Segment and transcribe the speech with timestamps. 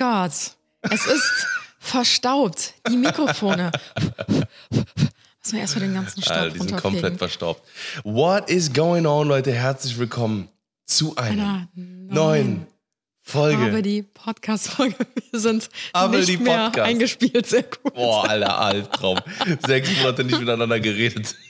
[0.00, 0.32] mein Gott.
[0.82, 1.46] Es ist
[1.78, 2.74] verstaubt.
[2.88, 3.70] Die Mikrofone.
[4.30, 7.62] Müssen wir erstmal den ganzen Staub Alter, die sind komplett verstaubt.
[8.04, 9.52] What is going on, Leute?
[9.52, 10.48] Herzlich willkommen
[10.84, 12.66] zu Einer neuen
[13.28, 13.64] Folge.
[13.64, 14.94] Aber die Podcast-Folge,
[15.32, 17.44] wir sind Aber nicht mehr eingespielt.
[17.46, 17.92] Sehr gut.
[17.94, 19.18] Boah, alter Albtraum.
[19.66, 21.34] Sechs Monate nicht miteinander geredet.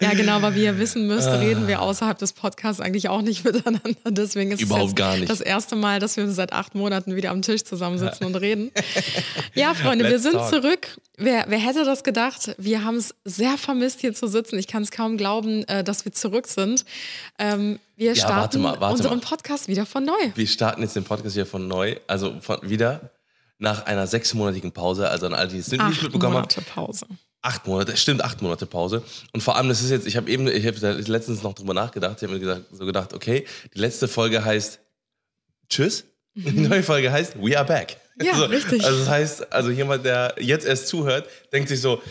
[0.00, 3.44] Ja, genau, aber wie ihr wissen müsst, reden wir außerhalb des Podcasts eigentlich auch nicht
[3.44, 3.94] miteinander.
[4.10, 5.30] Deswegen ist Überhaupt es jetzt gar nicht.
[5.30, 8.70] das erste Mal, dass wir seit acht Monaten wieder am Tisch zusammensitzen und reden.
[9.54, 10.50] Ja, Freunde, wir sind talk.
[10.50, 10.88] zurück.
[11.16, 12.54] Wer, wer hätte das gedacht?
[12.58, 14.58] Wir haben es sehr vermisst, hier zu sitzen.
[14.58, 16.84] Ich kann es kaum glauben, äh, dass wir zurück sind.
[17.38, 19.24] Ähm, wir Ja, starten warte mal, warte unseren mal.
[19.24, 20.12] Podcast wieder von neu.
[20.34, 23.10] Wir starten jetzt den Podcast hier von neu, also von, wieder
[23.58, 25.08] nach einer sechsmonatigen Pause.
[25.08, 26.42] Also an alle, die es nicht Acht mitbekommen haben.
[26.42, 27.06] Monate Pause.
[27.42, 29.02] Acht Monate, stimmt, acht Monate Pause.
[29.32, 32.16] Und vor allem, das ist jetzt, ich habe eben, ich habe letztens noch drüber nachgedacht,
[32.16, 34.80] ich habe mir gesagt, so gedacht, okay, die letzte Folge heißt
[35.68, 36.04] Tschüss.
[36.34, 37.98] Die neue Folge heißt We are back.
[38.16, 38.24] Mhm.
[38.26, 38.84] Ja, richtig.
[38.84, 42.02] Also das heißt, also jemand, der jetzt erst zuhört, denkt sich so,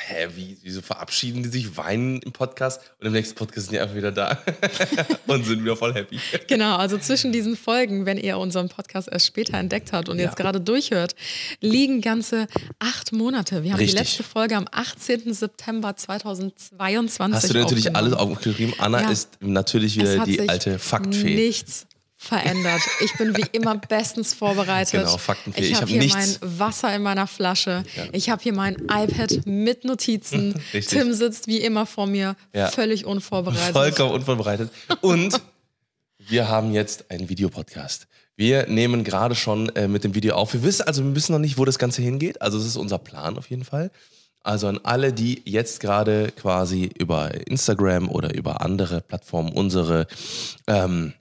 [0.00, 3.80] hä, wie, wieso verabschieden die sich, weinen im Podcast und im nächsten Podcast sind die
[3.80, 4.38] einfach wieder da
[5.26, 6.20] und sind wieder voll happy.
[6.46, 10.26] Genau, also zwischen diesen Folgen, wenn ihr unseren Podcast erst später entdeckt habt und Ja.
[10.26, 11.16] jetzt gerade durchhört,
[11.60, 12.46] liegen ganze
[12.78, 13.64] acht Monate.
[13.64, 13.96] Wir haben Richtig.
[13.96, 15.34] die letzte Folge am 18.
[15.34, 18.74] September 2022 Hast du natürlich alles aufgeschrieben?
[18.78, 19.10] Anna Ja.
[19.10, 21.34] ist natürlich wieder die alte Faktfee.
[21.34, 21.87] nichts
[22.20, 22.82] verändert.
[23.00, 25.00] Ich bin wie immer bestens vorbereitet.
[25.04, 25.60] Genau, Faktenfee.
[25.60, 26.40] Ich habe hab hier nichts.
[26.40, 27.84] mein Wasser in meiner Flasche.
[28.12, 30.52] Ich habe hier mein iPad mit Notizen.
[30.74, 30.98] Richtig.
[30.98, 32.68] Tim sitzt wie immer vor mir, Ja.
[32.70, 33.72] völlig unvorbereitet.
[33.72, 34.70] Vollkommen unvorbereitet.
[35.00, 35.40] Und
[36.18, 38.08] wir haben jetzt einen Videopodcast.
[38.34, 40.52] Wir nehmen gerade schon äh, mit dem Video auf.
[40.52, 42.42] Wir wissen also, wir wissen noch nicht, wo das Ganze hingeht.
[42.42, 43.90] Also, es ist unser Plan auf jeden Fall.
[44.42, 50.06] Also an alle, die jetzt gerade quasi über Instagram oder über andere Plattformen unsere
[50.66, 51.12] ähm,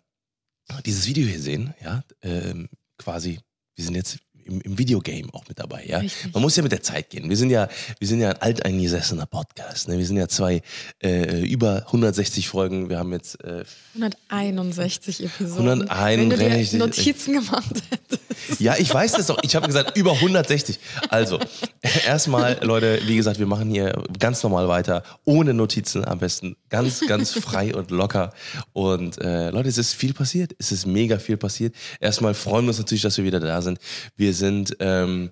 [0.86, 3.40] dieses Video hier sehen, ja, ähm, quasi,
[3.76, 6.00] wir sind jetzt im, im Videogame auch mit dabei, ja.
[6.00, 6.34] Richtig.
[6.34, 7.30] Man muss ja mit der Zeit gehen.
[7.30, 7.68] Wir sind ja,
[8.00, 9.88] wir sind ja ein alteingesessener Podcast.
[9.88, 9.98] Ne?
[9.98, 10.62] Wir sind ja zwei
[11.04, 12.90] äh, über 160 Folgen.
[12.90, 13.64] Wir haben jetzt äh,
[13.96, 15.90] 161 Episoden.
[15.90, 16.18] 161.
[16.20, 18.28] Wenn du dir Notizen gemacht hättest.
[18.60, 19.40] Ja, ich weiß das doch.
[19.44, 20.80] Ich habe gesagt, über 160.
[21.10, 21.40] Also,
[22.06, 26.56] erstmal, Leute, wie gesagt, wir machen hier ganz normal weiter, ohne Notizen am besten.
[26.70, 28.34] Ganz, ganz frei und locker.
[28.74, 30.56] Und äh, Leute, es ist viel passiert.
[30.60, 31.76] Es ist mega viel passiert.
[32.00, 33.80] Erstmal freuen wir uns natürlich, dass wir wieder da sind.
[34.16, 35.32] Wir sind ähm,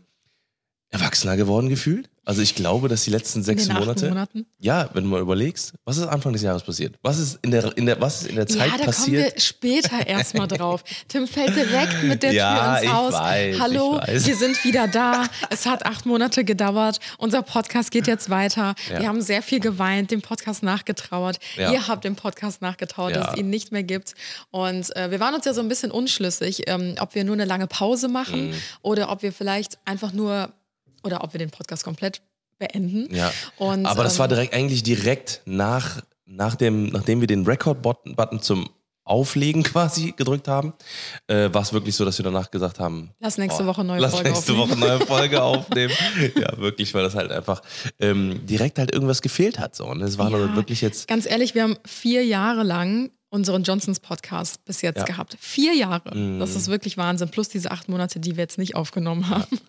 [0.90, 2.10] erwachsener geworden gefühlt.
[2.26, 4.10] Also ich glaube, dass die letzten sechs Monate.
[4.10, 4.46] Monaten?
[4.60, 6.96] Ja, wenn du mal überlegst, was ist Anfang des Jahres passiert?
[7.04, 9.24] Was ist in der, in der, was ist in der Zeit ja, da passiert?
[9.24, 10.84] kommen wir später erstmal drauf.
[11.08, 13.14] Tim fällt direkt mit der Ja, Tür ins Haus.
[13.14, 15.26] weiß, Hallo, wir sind wieder da.
[15.50, 17.00] Es hat acht Monate gedauert.
[17.20, 18.74] Unser Podcast geht jetzt weiter.
[18.92, 19.00] Ja.
[19.02, 21.38] Wir haben sehr viel geweint, dem Podcast nachgetrauert.
[21.58, 21.72] Ja.
[21.72, 24.16] Ihr habt dem Podcast nachgetrauert, dass es ihn nicht mehr gibt.
[24.52, 27.46] Und äh, wir waren uns ja so ein bisschen unschlüssig, ähm, ob wir nur eine
[27.46, 28.54] lange Pause machen Mhm.
[28.82, 30.50] oder ob wir vielleicht einfach nur
[31.06, 32.22] oder ob wir den Podcast komplett
[32.58, 33.14] beenden.
[33.14, 33.32] Ja.
[33.58, 38.42] Und, Aber das war ähm, direkt eigentlich direkt nach, nach dem, nachdem wir den Record-Button
[38.42, 38.70] zum
[39.04, 40.74] Auflegen quasi gedrückt haben,
[41.28, 44.14] äh, war es wirklich so, dass wir danach gesagt haben, Lass nächste Woche neue lass
[44.14, 44.70] Folge nächste aufnehmen.
[44.72, 45.94] Woche neue Folge aufnehmen.
[46.36, 47.62] Ja, wirklich, weil das halt einfach
[48.00, 49.76] ähm, direkt halt irgendwas gefehlt hat.
[49.76, 49.86] So.
[49.86, 50.40] Und es war Ja.
[50.40, 55.00] dann wirklich jetzt, Ganz ehrlich, wir haben vier Jahre lang unseren Johnsons Podcast bis jetzt
[55.00, 55.04] Ja.
[55.04, 55.36] Gehabt.
[55.40, 56.38] Vier Jahre.
[56.40, 57.30] Das ist wirklich Wahnsinn.
[57.30, 59.60] Plus diese acht Monate, die wir jetzt nicht aufgenommen haben.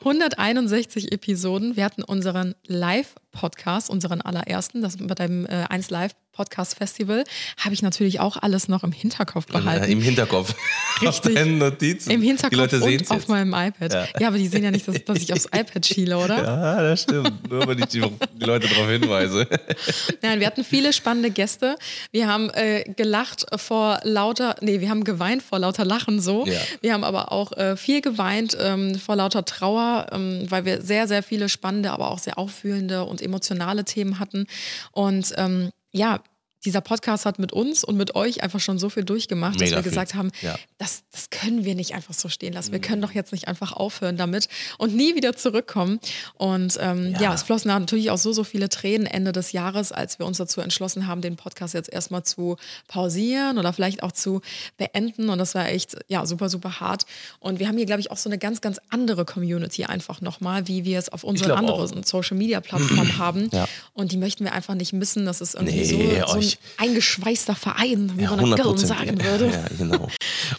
[0.00, 1.76] 161 Episoden.
[1.76, 7.24] Wir hatten unseren Live-Podcast, unseren allerersten, das bei dem äh, 1 Live Podcast Festival,
[7.58, 9.84] habe ich natürlich auch alles noch im Hinterkopf behalten.
[9.84, 10.54] äh, im Hinterkopf.
[11.02, 11.36] Richtig.
[11.36, 13.28] Im Hinterkopf Die Leute sehen und es auf jetzt.
[13.28, 13.92] meinem iPad.
[13.92, 14.06] Ja.
[14.18, 14.28] Ja.
[14.28, 16.42] aber die sehen ja nicht, dass, dass ich aufs iPad schiele, oder?
[16.42, 17.50] Ja, das stimmt.
[17.50, 19.46] Nur wenn ich die, die Leute darauf hinweise.
[20.22, 21.76] Nein, wir hatten viele spannende Gäste.
[22.12, 26.46] Wir haben äh, gelacht vor lauter, nee, wir haben geweint vor lauter Lachen so.
[26.46, 26.60] Ja.
[26.80, 31.08] Wir haben aber auch äh, viel geweint ähm, vor lauter Trauer, ähm, weil wir sehr,
[31.08, 34.46] sehr viele spannende, aber auch sehr auffühlende und emotionale Themen hatten.
[34.92, 36.18] Und ähm, ja,
[36.64, 39.76] dieser Podcast hat mit uns und mit euch einfach schon so viel durchgemacht, dass Mega
[39.76, 39.90] wir viel.
[39.90, 40.56] gesagt haben, Ja.
[40.78, 42.72] das, das können wir nicht einfach so stehen lassen.
[42.72, 42.82] Wir Mhm.
[42.82, 44.48] können doch jetzt nicht einfach aufhören damit
[44.78, 46.00] und nie wieder zurückkommen.
[46.34, 47.20] Und ähm, ja.
[47.22, 47.34] Ja.
[47.34, 50.60] es flossen natürlich auch so, so viele Tränen Ende des Jahres, als wir uns dazu
[50.60, 52.56] entschlossen haben, den Podcast jetzt erstmal zu
[52.88, 54.40] pausieren oder vielleicht auch zu
[54.76, 55.28] beenden.
[55.28, 57.04] Und das war echt, ja, super, super hart.
[57.38, 60.66] Und wir haben hier, glaube ich, auch so eine ganz, ganz andere Community einfach nochmal,
[60.68, 63.50] wie wir es auf unseren anderen Social-Media-Plattformen haben.
[63.56, 63.68] Ja.
[63.94, 65.24] Und die möchten wir einfach nicht missen.
[65.24, 68.76] Das ist irgendwie Nee, so, so ein euch- eingeschweißter Verein, wie Ja, man in Köln
[68.76, 68.86] 100%.
[68.86, 69.46] sagen würde.
[69.46, 70.08] Ja, genau.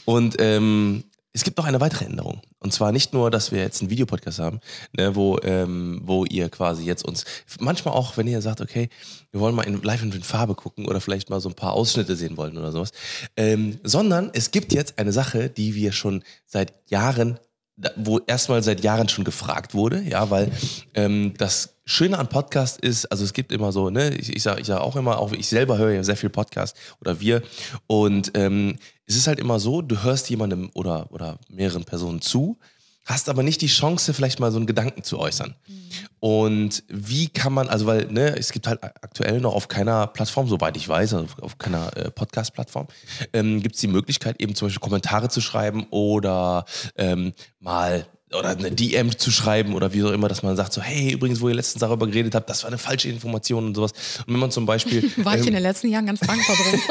[0.06, 1.04] Und ähm,
[1.34, 2.42] es gibt noch eine weitere Änderung.
[2.60, 4.60] Und zwar nicht nur, dass wir jetzt einen Videopodcast haben,
[4.98, 7.26] ne, wo, ähm, wo ihr quasi jetzt uns,
[7.60, 8.90] manchmal auch, wenn ihr sagt, okay,
[9.32, 12.16] wir wollen mal in, live in Farbe gucken oder vielleicht mal so ein paar Ausschnitte
[12.16, 12.92] sehen wollen oder sowas,
[13.36, 17.38] ähm, sondern es gibt jetzt eine Sache, die wir schon seit Jahren
[17.96, 20.52] wo erstmal seit Jahren schon gefragt wurde, ja, weil
[20.96, 24.60] ähm, das Schöne an Podcast ist, also es gibt immer so, ne, ich, ich sage
[24.60, 27.44] ich sag auch immer, auch ich selber höre ja sehr viel Podcast oder wir.
[27.86, 32.58] Und ähm, es ist halt immer so, du hörst jemandem oder, oder mehreren Personen zu,
[33.08, 35.56] hast aber nicht die Chance, vielleicht mal so einen Gedanken zu äußern.
[36.20, 40.48] Und wie kann man, also weil, ne, es gibt halt aktuell noch auf keiner Plattform,
[40.48, 42.88] soweit ich weiß, also auf keiner äh, Podcast-Plattform,
[43.34, 46.66] ähm, gibt es die Möglichkeit, eben zum Beispiel Kommentare zu schreiben oder
[46.98, 50.82] ähm, mal oder eine DM zu schreiben oder wie auch immer, dass man sagt so,
[50.82, 53.94] hey, übrigens, wo ihr letztens darüber geredet habt, das war eine falsche Information und sowas.
[54.28, 56.82] Und wenn man zum Beispiel War ich ähm, in den letzten Jahren ganz dankbar drum.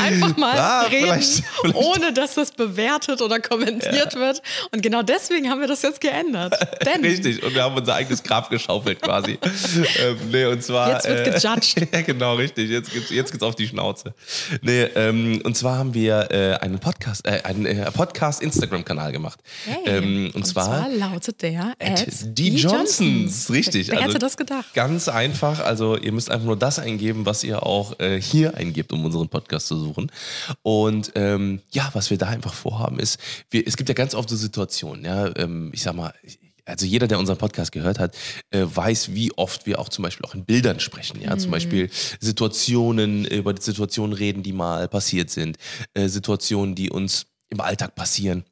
[0.00, 4.42] Einfach mal Ah, reden, vielleicht- vielleicht- ohne dass das bewertet oder kommentiert wird.
[4.72, 6.54] Und genau deswegen haben wir das jetzt geändert.
[6.84, 9.38] Denn Richtig, und wir haben unser eigenes Grab geschaufelt quasi.
[10.00, 10.92] ähm, nee, und zwar.
[10.94, 11.88] Jetzt wird gejudged.
[11.92, 12.70] ja, genau, richtig.
[12.70, 14.14] Jetzt geht's, jetzt geht's auf die Schnauze.
[14.62, 19.38] Nee, ähm, und zwar haben wir äh, einen Podcast, äh, einen äh, Podcast-Instagram-Kanal gemacht.
[19.68, 20.88] Hey, ähm, und, zwar.
[20.88, 23.88] lautet der At die Johnsons, richtig.
[23.88, 24.72] Wer also hätte das gedacht?
[24.72, 25.60] Ganz einfach.
[25.60, 29.28] Also ihr müsst einfach nur das eingeben, was ihr auch äh, hier eingebt, um unseren
[29.28, 30.10] Podcast zu suchen.
[30.62, 33.18] Und ähm, ja, was wir da einfach vorhaben ist,
[33.50, 36.14] wir, es gibt ja ganz oft so Situationen, ja, ähm, ich sag mal,
[36.64, 38.16] also jeder, der unseren Podcast gehört hat,
[38.50, 41.20] äh, weiß, wie oft wir auch zum Beispiel auch in Bildern sprechen.
[41.20, 41.88] Ja, zum Beispiel
[42.20, 45.56] Situationen, über die Situationen reden, die mal passiert sind,
[45.94, 48.44] äh, Situationen, die uns im Alltag passieren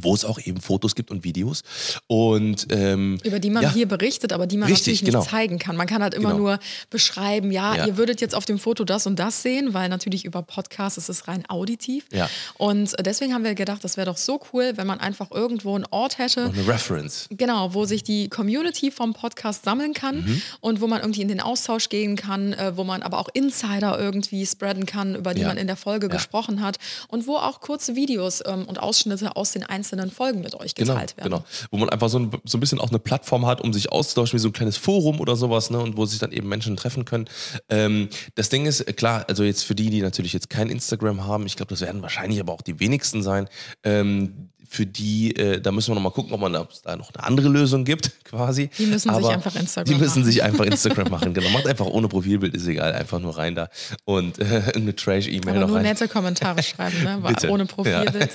[0.00, 1.62] wo es auch eben Fotos gibt und Videos.
[2.06, 5.24] Und ähm, Über die man ja, hier berichtet, aber die man Richtig, natürlich nicht genau.
[5.24, 5.76] zeigen kann.
[5.76, 6.38] Man kann halt immer Genau.
[6.42, 6.58] nur
[6.90, 7.86] beschreiben, ja, Ja.
[7.86, 11.08] ihr würdet jetzt auf dem Foto das und das sehen, weil natürlich über Podcast ist
[11.08, 12.06] es rein auditiv.
[12.12, 12.28] Ja.
[12.58, 15.86] Und deswegen haben wir gedacht, das wäre doch so cool, wenn man einfach irgendwo einen
[15.90, 17.26] Ort hätte, noch eine Reference.
[17.30, 20.42] Genau, wo sich die Community vom Podcast sammeln kann Mhm.
[20.60, 23.98] und wo man irgendwie in den Austausch gehen kann, äh, wo man aber auch Insider
[23.98, 27.94] irgendwie spreaden kann, über die man in der Folge gesprochen hat und wo auch kurze
[27.96, 31.30] Videos ähm, und Ausschnitte aus den einzelnen Folgen mit euch Genau, geteilt werden.
[31.30, 31.44] genau.
[31.70, 34.36] Wo man einfach so ein, so ein bisschen auch eine Plattform hat, um sich auszutauschen,
[34.36, 35.78] wie so ein kleines Forum oder sowas, ne?
[35.78, 37.26] Und wo sich dann eben Menschen treffen können.
[37.68, 41.24] Ähm, das Ding ist, äh, klar, also jetzt für die, die natürlich jetzt kein Instagram
[41.26, 43.48] haben, ich glaube, das werden wahrscheinlich aber auch die wenigsten sein.
[43.82, 46.82] Ähm, für die, äh, da müssen wir noch mal gucken, ob man da, ob es
[46.82, 48.70] da noch eine andere Lösung gibt, quasi.
[48.78, 50.24] Die müssen sich Aber einfach Instagram Die müssen machen.
[50.32, 51.50] sich einfach Instagram machen, genau.
[51.50, 53.68] Macht einfach ohne Profilbild, ist egal, einfach nur rein da
[54.04, 55.84] und äh, eine Trash-E-Mail noch nur rein.
[55.84, 57.20] nette Kommentare schreiben, ne?
[57.26, 57.48] Bitte.
[57.50, 58.30] ohne Profilbild.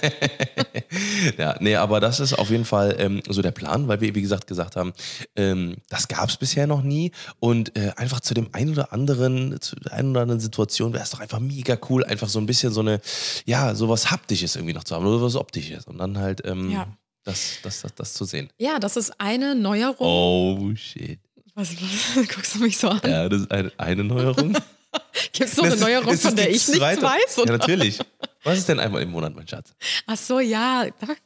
[1.37, 4.21] Ja, nee, aber das ist auf jeden Fall ähm, so der Plan, weil wir, wie
[4.21, 4.93] gesagt, gesagt haben,
[5.35, 7.11] ähm, das gab es bisher noch nie.
[7.39, 11.03] Und äh, einfach zu dem einen oder anderen, zu der einen oder anderen Situation wäre
[11.03, 13.01] es doch einfach mega cool, einfach so ein bisschen so eine,
[13.45, 15.85] ja, sowas Haptisches irgendwie noch zu haben oder was Optisches.
[15.85, 16.87] Und dann halt ähm, Ja.
[17.23, 18.49] das, das, das, das zu sehen.
[18.57, 19.97] Ja, das ist eine Neuerung.
[20.07, 21.19] Oh shit.
[21.55, 21.69] Was,
[22.15, 23.01] was guckst du mich so an?
[23.03, 24.53] Ja, das ist eine, eine Neuerung.
[25.33, 27.35] Gibt es noch eine Neuerung, von der ich nichts weiß?
[27.37, 27.57] Ja, Oder?
[27.57, 27.99] natürlich.
[28.43, 29.73] Was ist denn einmal im Monat, mein Schatz?
[30.07, 30.85] Ach so, ja.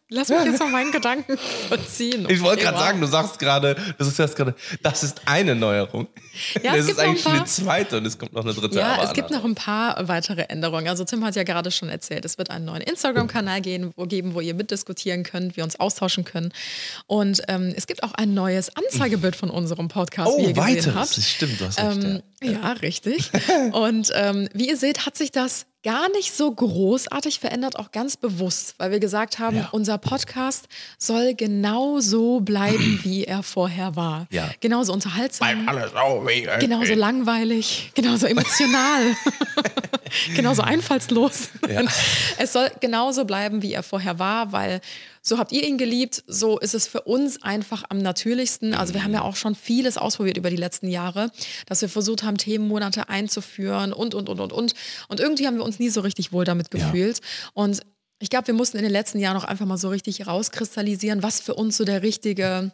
[0.10, 1.38] Lass mich jetzt mal meinen Gedanken
[1.68, 2.28] verziehen.
[2.30, 6.08] Ich wollte gerade sagen, du sagst gerade, das ist jetzt gerade, das ist eine Neuerung.
[6.64, 8.44] Ja, das es ist gibt noch ein eigentlich schon eine zweite und es kommt noch
[8.44, 8.78] eine dritte.
[8.80, 10.88] Ja, aber es gibt noch ein paar weitere Änderungen.
[10.88, 14.54] Also Tim hat ja gerade schon erzählt, es wird einen neuen Instagram-Kanal geben, wo ihr
[14.56, 16.52] mitdiskutieren könnt, wir uns austauschen können.
[17.06, 20.78] Und ähm, es gibt auch ein neues Anzeigebild von unserem Podcast, Oh, wie ihr gesehen
[20.78, 20.96] weiteres.
[20.96, 21.18] habt.
[21.18, 22.04] Das stimmt, du hast recht.
[22.04, 22.72] Ähm, ja.
[22.74, 23.30] richtig.
[23.72, 28.16] Und ähm, wie ihr seht, hat sich das gar nicht so großartig verändert, auch ganz
[28.18, 29.70] bewusst, weil wir gesagt haben, Ja.
[29.72, 34.28] unser Podcast soll genau so bleiben, wie er vorher war.
[34.32, 34.50] Ja.
[34.62, 35.68] Genauso unterhaltsam.
[35.68, 39.16] Alles oh, wie, äh, Genauso langweilig, genauso emotional,
[40.36, 41.50] genauso einfallslos.
[41.70, 41.82] Ja.
[42.38, 44.80] Es soll genauso bleiben, wie er vorher war, weil
[45.26, 48.74] so habt ihr ihn geliebt, so ist es für uns einfach am natürlichsten.
[48.74, 51.32] Also wir haben ja auch schon vieles ausprobiert über die letzten Jahre,
[51.66, 54.74] dass wir versucht haben, Themenmonate einzuführen und, und, und, und, und.
[55.08, 56.86] Und irgendwie haben wir uns nie so richtig wohl damit Ja.
[56.86, 57.22] gefühlt.
[57.54, 57.82] Und
[58.20, 61.40] ich glaube, wir mussten in den letzten Jahren auch einfach mal so richtig rauskristallisieren, was
[61.40, 62.72] für uns so der richtige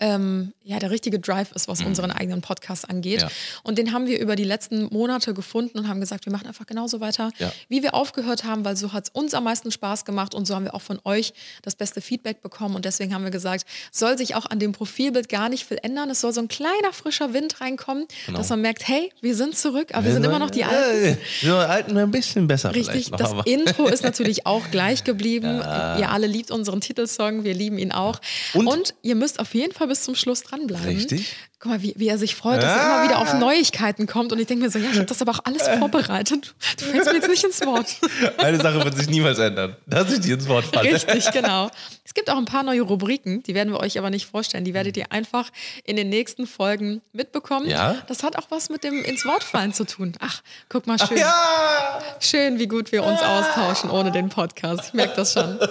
[0.00, 3.22] ähm, ja, der richtige Drive ist, was unseren eigenen Podcast angeht.
[3.22, 3.28] Mhm.
[3.28, 3.30] Ja.
[3.62, 6.66] Und den haben wir über die letzten Monate gefunden und haben gesagt, wir machen einfach
[6.66, 7.50] genauso weiter, Ja.
[7.68, 10.54] wie wir aufgehört haben, weil so hat es uns am meisten Spaß gemacht und so
[10.54, 12.74] haben wir auch von euch das beste Feedback bekommen.
[12.76, 16.10] Und deswegen haben wir gesagt, soll sich auch an dem Profilbild gar nicht viel ändern.
[16.10, 18.38] Es soll so ein kleiner frischer Wind reinkommen, Genau.
[18.38, 21.04] dass man merkt, hey, wir sind zurück, aber wir sind immer noch die Alten.
[21.04, 23.18] Äh, Die alten ein bisschen besser Richtig, vielleicht noch.
[23.18, 25.58] das aber- Intro ist natürlich auch gleich geblieben.
[25.98, 28.20] Ihr alle liebt unseren Titelsong, wir lieben ihn auch.
[28.54, 30.86] Und, Und- ihr müsst auf jeden Fall bis zum Schluss dranbleiben.
[30.86, 31.36] Richtig.
[31.60, 34.30] Guck mal, wie, wie er sich freut, dass er immer wieder auf Neuigkeiten kommt.
[34.32, 36.54] Und ich denke mir so, ja, ich habe das aber auch alles vorbereitet.
[36.78, 37.96] Du fällst mir jetzt nicht ins Wort.
[38.38, 40.92] Eine Sache wird sich niemals ändern, dass ich dir ins Wort falle.
[40.92, 41.68] Richtig, genau.
[42.04, 44.64] Es gibt auch ein paar neue Rubriken, die werden wir euch aber nicht vorstellen.
[44.64, 45.50] Die werdet ihr einfach
[45.84, 47.68] in den nächsten Folgen mitbekommen.
[47.68, 47.96] Ja?
[48.06, 50.12] Das hat auch was mit dem ins Wort fallen zu tun.
[50.20, 51.18] Ach, guck mal schön.
[51.18, 52.00] Ja!
[52.20, 54.84] Schön, wie gut wir uns austauschen ohne den Podcast.
[54.86, 55.58] Ich merke das schon.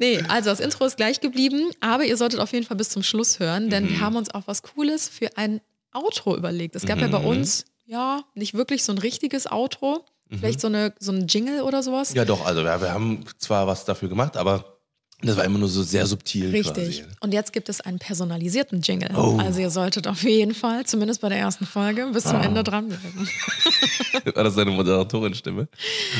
[0.00, 3.02] Nee, also das Intro ist gleich geblieben, aber ihr solltet auf jeden Fall bis zum
[3.02, 5.60] Schluss hören, denn wir haben uns auch was Cooles für ein
[5.94, 6.76] Outro überlegt.
[6.76, 10.04] Es gab ja bei uns, ja, nicht wirklich so ein richtiges Outro.
[10.30, 12.12] Vielleicht so, eine, so ein Jingle oder sowas.
[12.12, 14.78] Ja, doch, also wir, wir haben zwar was dafür gemacht, aber
[15.22, 16.50] das war immer nur so sehr subtil.
[16.50, 17.00] Richtig.
[17.00, 17.04] Quasi.
[17.20, 19.10] Und jetzt gibt es einen personalisierten Jingle.
[19.16, 19.38] Oh.
[19.40, 23.28] Also ihr solltet auf jeden Fall, zumindest bei der ersten Folge, bis zum Ende dranbleiben.
[24.34, 25.66] War das deine Moderatorin-Stimme?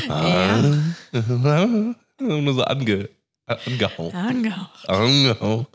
[0.08, 0.62] Ja.
[2.18, 3.08] nur so ange,
[3.46, 4.14] angehauen.
[4.14, 4.88] Angehaucht.
[4.88, 5.66] Angehauen.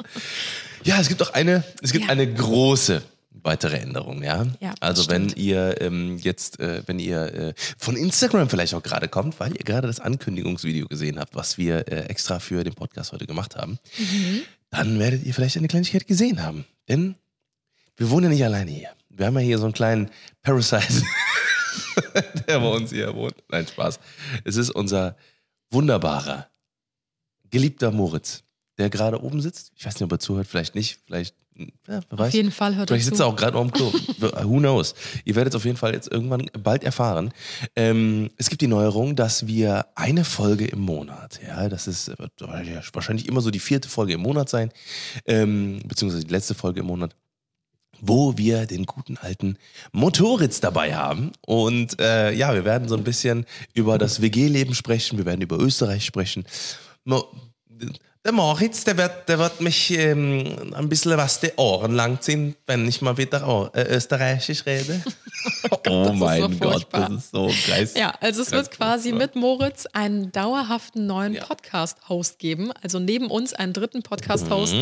[0.85, 2.11] Ja, es gibt auch eine, es gibt Ja.
[2.11, 4.45] eine große weitere Änderung, ja.
[4.61, 5.37] Ja, also wenn stimmt.
[5.43, 9.63] ihr ähm, jetzt, äh, wenn ihr äh, von Instagram vielleicht auch gerade kommt, weil ihr
[9.65, 13.79] gerade das Ankündigungsvideo gesehen habt, was wir äh, extra für den Podcast heute gemacht haben,
[13.97, 14.41] Mhm.
[14.69, 16.65] dann werdet ihr vielleicht eine Kleinigkeit gesehen haben.
[16.87, 17.15] Denn
[17.97, 18.89] wir wohnen ja nicht alleine hier.
[19.09, 20.09] Wir haben ja hier so einen kleinen
[20.41, 21.03] Parasite,
[22.47, 23.35] der bei uns hier wohnt.
[23.49, 23.99] Nein, Spaß.
[24.45, 25.15] Es ist unser
[25.71, 26.47] wunderbarer,
[27.49, 28.43] geliebter Moritz,
[28.77, 29.71] der gerade oben sitzt.
[29.75, 32.27] Ich weiß nicht, ob er zuhört, vielleicht nicht, vielleicht, ja, wer weiß.
[32.29, 33.23] Auf jeden Fall hört Vielleicht er sitzt zu.
[33.23, 33.91] er auch gerade auf dem Klo.
[34.43, 34.95] Who knows?
[35.23, 37.31] Ihr werdet es auf jeden Fall jetzt irgendwann bald erfahren.
[37.75, 42.31] Ähm, es gibt die Neuerung, dass wir eine Folge im Monat, ja, das ist wird
[42.93, 44.71] wahrscheinlich immer so die vierte Folge im Monat sein,
[45.25, 47.15] ähm, beziehungsweise die letzte Folge im Monat,
[48.01, 49.57] wo wir den guten alten
[49.91, 51.31] Motoritz dabei haben.
[51.41, 55.59] Und äh, ja, wir werden so ein bisschen über das WG-Leben sprechen, wir werden über
[55.59, 56.45] Österreich sprechen.
[57.05, 57.25] Mo
[58.25, 62.87] der Moritz, der wird, der wird mich ähm, ein bisschen was die Ohren langziehen, wenn
[62.87, 65.01] ich mal wieder oh, äh, Österreichisch rede.
[65.71, 67.09] oh das ist mein so Gott, furchtbar.
[67.09, 67.89] das ist so geil.
[67.97, 71.43] Ja, also es wird quasi mit Moritz einen dauerhaften neuen Ja.
[71.43, 72.71] Podcast-Host geben.
[72.81, 74.73] Also neben uns einen dritten Podcast-Host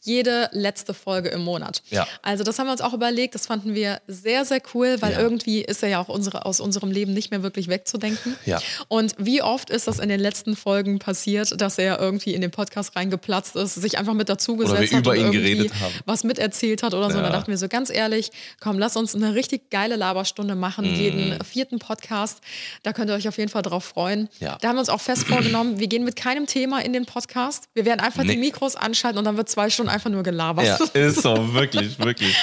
[0.00, 1.82] jede letzte Folge im Monat.
[1.90, 1.96] Mhm.
[1.98, 2.08] Ja.
[2.22, 3.36] Also das haben wir uns auch überlegt.
[3.36, 5.20] Das fanden wir sehr, sehr cool, weil Ja.
[5.20, 8.34] irgendwie ist er ja auch unsere, aus unserem Leben nicht mehr wirklich wegzudenken.
[8.46, 8.58] Ja.
[8.88, 12.50] Und wie oft ist das in den letzten Folgen passiert, dass er irgendwie in den
[12.50, 15.72] Podcast reingeplatzt ist, sich einfach mit dazugesetzt Oder wir hat über und ihn irgendwie geredet
[15.80, 15.94] haben.
[16.06, 17.16] was miterzählt hat oder so.
[17.18, 17.22] Ja.
[17.24, 20.94] Da dachten wir so ganz ehrlich, komm, lass uns eine richtig geile Laberstunde machen, Mhm.
[21.00, 22.40] jeden vierten Podcast.
[22.82, 24.28] Da könnt ihr euch auf jeden Fall drauf freuen.
[24.40, 24.58] Ja.
[24.60, 27.68] Da haben wir uns auch fest vorgenommen, wir gehen mit keinem Thema in den Podcast.
[27.74, 28.32] Wir werden einfach Nee.
[28.34, 30.66] die Mikros anschalten und dann wird zwei Stunden einfach nur gelabert.
[30.66, 32.34] Ja, ist so, wirklich, wirklich.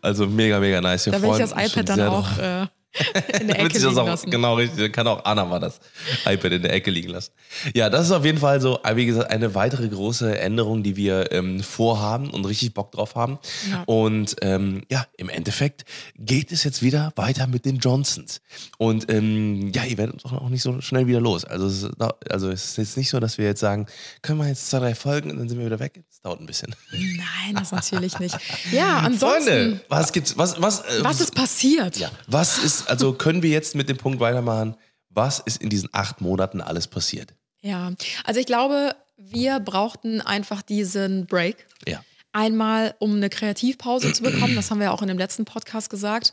[0.00, 1.06] Also mega, mega nice.
[1.06, 2.66] Wir Da will ich das iPad dann auch äh,
[3.40, 4.30] in der Ecke liegen auch, lassen.
[4.30, 5.80] genau richtig, dann kann auch Anna mal das
[6.26, 7.32] iPad in der Ecke liegen lassen.
[7.74, 11.32] Ja, das ist auf jeden Fall so, wie gesagt, eine weitere große Änderung, die wir
[11.32, 13.38] ähm, vorhaben und richtig Bock drauf haben.
[13.70, 13.82] Ja.
[13.86, 15.84] Und ähm, ja, im Endeffekt
[16.18, 18.40] geht es jetzt wieder weiter mit den Johnsons.
[18.78, 21.44] Und ähm, ja, ihr werdet auch nicht so schnell wieder los.
[21.44, 21.90] Also es, ist,
[22.30, 23.86] also es ist jetzt nicht so, dass wir jetzt sagen,
[24.20, 26.02] können wir jetzt zwei, drei Folgen und dann sind wir wieder weg.
[26.22, 26.74] Dauert ein bisschen.
[26.92, 28.36] Nein, das natürlich nicht.
[28.70, 31.96] Ja, ansonsten, Freunde, was gibt's, was, was, äh, was ist passiert?
[31.96, 32.10] ja.
[32.28, 34.76] Was ist, also können wir jetzt mit dem Punkt weitermachen?
[35.08, 37.34] Was ist in diesen acht Monaten alles passiert?
[37.60, 37.92] Ja,
[38.24, 41.66] also ich glaube, wir brauchten einfach diesen Break.
[41.86, 42.02] Ja.
[42.32, 45.90] Einmal, um eine Kreativpause zu bekommen, das haben wir ja auch in dem letzten Podcast
[45.90, 46.32] gesagt,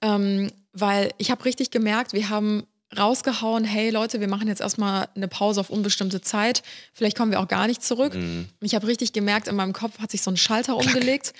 [0.00, 2.66] ähm, weil ich habe richtig gemerkt, wir haben
[2.96, 6.62] rausgehauen, hey Leute, wir machen jetzt erstmal eine Pause auf unbestimmte Zeit,
[6.92, 8.16] vielleicht kommen wir auch gar nicht zurück.
[8.60, 11.32] Ich habe richtig gemerkt, in meinem Kopf hat sich so ein Schalter umgelegt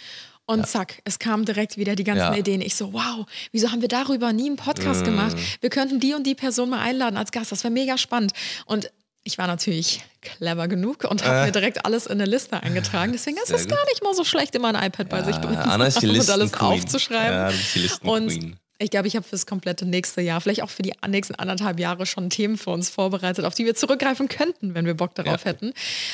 [0.47, 2.35] und zack, es kamen direkt wieder die ganzen Ja.
[2.35, 2.61] Ideen.
[2.61, 5.37] Ich so, wow, wieso haben wir darüber nie einen Podcast gemacht?
[5.61, 8.33] Wir könnten die und die Person mal einladen als Gast, das wäre mega spannend.
[8.65, 8.91] Und
[9.25, 13.11] ich war natürlich clever genug und habe mir direkt alles in eine Liste eingetragen.
[13.13, 15.49] Deswegen ist es gar nicht mal so schlecht, immer ein iPad bei sich Ja, zu
[15.49, 17.33] Anna ist die und alles aufzuschreiben.
[17.33, 18.53] Ja, die Listenqueen.
[18.53, 21.79] Und ich glaube, ich habe fürs komplette nächste Jahr, vielleicht auch für die nächsten anderthalb
[21.81, 25.45] Jahre schon Themen für uns vorbereitet, auf die wir zurückgreifen könnten, wenn wir Bock darauf
[25.45, 25.51] Ja.
[25.51, 25.73] hätten.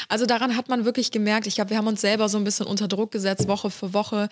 [0.08, 2.66] Also daran hat man wirklich gemerkt, ich glaube, wir haben uns selber so ein bisschen
[2.66, 4.28] unter Druck gesetzt, Woche für Woche.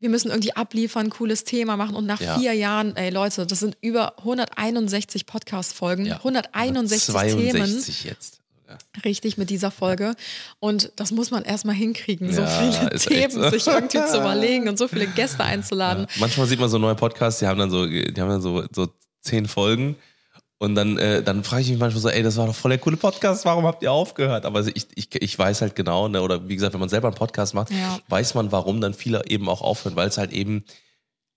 [0.00, 1.94] Wir müssen irgendwie abliefern, cooles Thema machen.
[1.94, 2.38] Und nach Ja.
[2.38, 6.18] vier Jahren, ey Leute, das sind über 161 Podcast-Folgen, Ja.
[6.24, 7.50] 161 Themen.
[7.66, 8.39] 62 jetzt.
[8.70, 8.78] Ja.
[9.04, 10.14] Richtig mit dieser Folge.
[10.60, 13.50] Und das muss man erstmal hinkriegen, so Ja, viele Themen so.
[13.50, 16.06] sich irgendwie zu überlegen und so viele Gäste einzuladen.
[16.18, 18.88] Manchmal sieht man so neue Podcasts, die haben dann so, die haben dann so, so
[19.20, 19.96] zehn Folgen.
[20.62, 22.78] Und dann, äh, dann frage ich mich manchmal so, ey, das war doch voll der
[22.78, 24.44] coole Podcast, warum habt ihr aufgehört?
[24.44, 27.16] Aber ich, ich, ich weiß halt genau, ne, oder wie gesagt, wenn man selber einen
[27.16, 27.98] Podcast macht, Ja.
[28.08, 30.64] weiß man, warum dann viele eben auch aufhören, weil es halt eben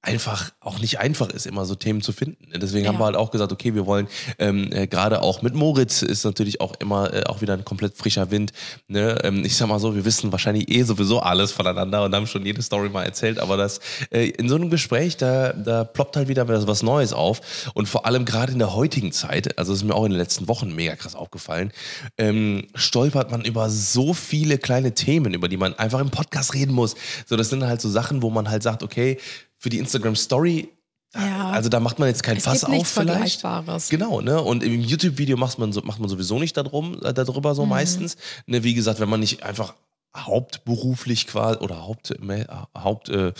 [0.03, 2.49] einfach auch nicht einfach ist, immer so Themen zu finden.
[2.55, 2.91] Deswegen Ja.
[2.91, 4.07] haben wir halt auch gesagt, okay, wir wollen
[4.37, 7.95] ähm, äh, gerade auch mit Moritz ist natürlich auch immer äh, auch wieder ein komplett
[7.97, 8.51] frischer Wind.
[8.89, 9.17] Ne?
[9.23, 12.45] Ähm, ich sag mal so, wir wissen wahrscheinlich eh sowieso alles voneinander und haben schon
[12.45, 13.79] jede Story mal erzählt, aber das
[14.11, 18.05] äh, in so einem Gespräch, da, da ploppt halt wieder was Neues auf und vor
[18.05, 20.75] allem gerade in der heutigen Zeit, also das ist mir auch in den letzten Wochen
[20.75, 21.71] mega krass aufgefallen,
[22.17, 26.73] ähm, stolpert man über so viele kleine Themen, über die man einfach im Podcast reden
[26.73, 26.95] muss.
[27.25, 29.17] So, das sind halt so Sachen, wo man halt sagt, okay,
[29.63, 30.67] für die Instagram Story,
[31.15, 31.51] Ja.
[31.51, 33.39] also da macht man jetzt kein Es Fass gibt auf vielleicht.
[33.39, 33.87] Vergleichbares.
[33.87, 34.41] Genau, ne?
[34.41, 37.55] Und im YouTube-Video macht man, so, macht man sowieso nicht darum, äh, darüber Mhm.
[37.55, 38.17] so meistens.
[38.45, 39.73] Ne, wie gesagt, wenn man nicht einfach
[40.17, 42.45] hauptberuflich quasi oder Haupt, äh,
[42.77, 43.31] Haupt äh,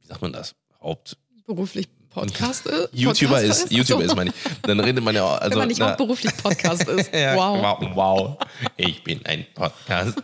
[0.00, 0.54] wie sagt man das?
[0.80, 2.90] Haupt Beruflich Podcast ist.
[2.92, 4.36] YouTuber Podcaster ist, YouTuber ist man nicht.
[4.62, 7.12] Dann redet man ja auch, also Wenn man nicht na, hauptberuflich Podcast ist.
[7.12, 7.60] wow.
[7.80, 7.90] wow.
[7.96, 8.36] Wow,
[8.76, 10.22] ich bin ein Podcast.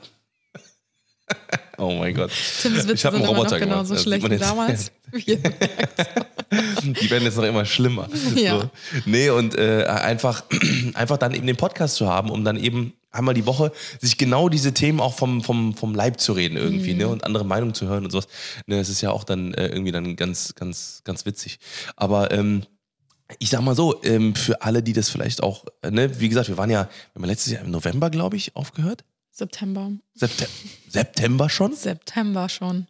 [1.76, 2.30] Oh mein Gott.
[2.62, 3.82] Tims Ich Witze hab einen sind immer noch Roboter gemacht.
[3.86, 4.92] genauso schlecht wie damals.
[5.12, 8.08] Die werden jetzt noch immer schlimmer.
[8.34, 8.60] Ja.
[8.60, 8.70] So.
[9.06, 10.44] Nee, und äh, einfach,
[10.94, 14.48] einfach dann eben den Podcast zu haben, um dann eben einmal die Woche sich genau
[14.48, 16.98] diese Themen auch vom, vom, vom Leib zu reden irgendwie, Mhm.
[16.98, 17.08] ne?
[17.08, 18.28] Und andere Meinungen zu hören und sowas.
[18.66, 21.58] Ne, das ist ja auch dann äh, irgendwie dann ganz, ganz, ganz witzig.
[21.96, 22.62] Aber ähm,
[23.38, 26.48] ich sag mal so, ähm, für alle, die das vielleicht auch, äh, ne, wie gesagt,
[26.48, 29.04] wir waren ja, wir haben letztes Jahr im November, glaube ich, aufgehört.
[29.30, 29.90] September.
[30.14, 30.52] September,
[30.88, 31.74] September schon?
[31.74, 32.86] September schon.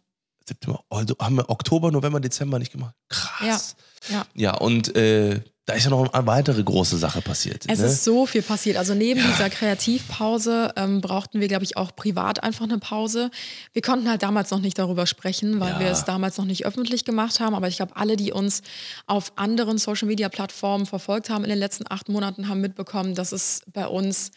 [0.49, 0.83] September.
[0.89, 2.93] Also haben wir Oktober, November, Dezember nicht gemacht.
[3.07, 3.75] Krass.
[4.09, 4.25] Ja.
[4.33, 7.65] Ja, und äh, da ist ja noch eine weitere große Sache passiert.
[7.67, 7.85] Es ne?
[7.85, 8.75] ist so viel passiert.
[8.77, 13.29] Also neben dieser Kreativpause ähm, brauchten wir, glaube ich, auch privat einfach eine Pause.
[13.73, 15.79] Wir konnten halt damals noch nicht darüber sprechen, weil Ja.
[15.79, 17.53] wir es damals noch nicht öffentlich gemacht haben.
[17.53, 18.63] Aber ich glaube, alle, die uns
[19.05, 23.85] auf anderen Social-Media-Plattformen verfolgt haben in den letzten acht Monaten, haben mitbekommen, dass es bei
[23.85, 24.31] uns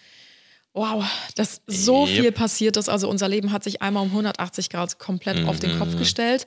[0.74, 1.04] Wow,
[1.36, 2.08] dass so Yep.
[2.20, 2.88] viel passiert ist.
[2.88, 5.78] Also unser Leben hat sich einmal um 180 Grad komplett auf den Mhm.
[5.78, 6.46] Kopf gestellt.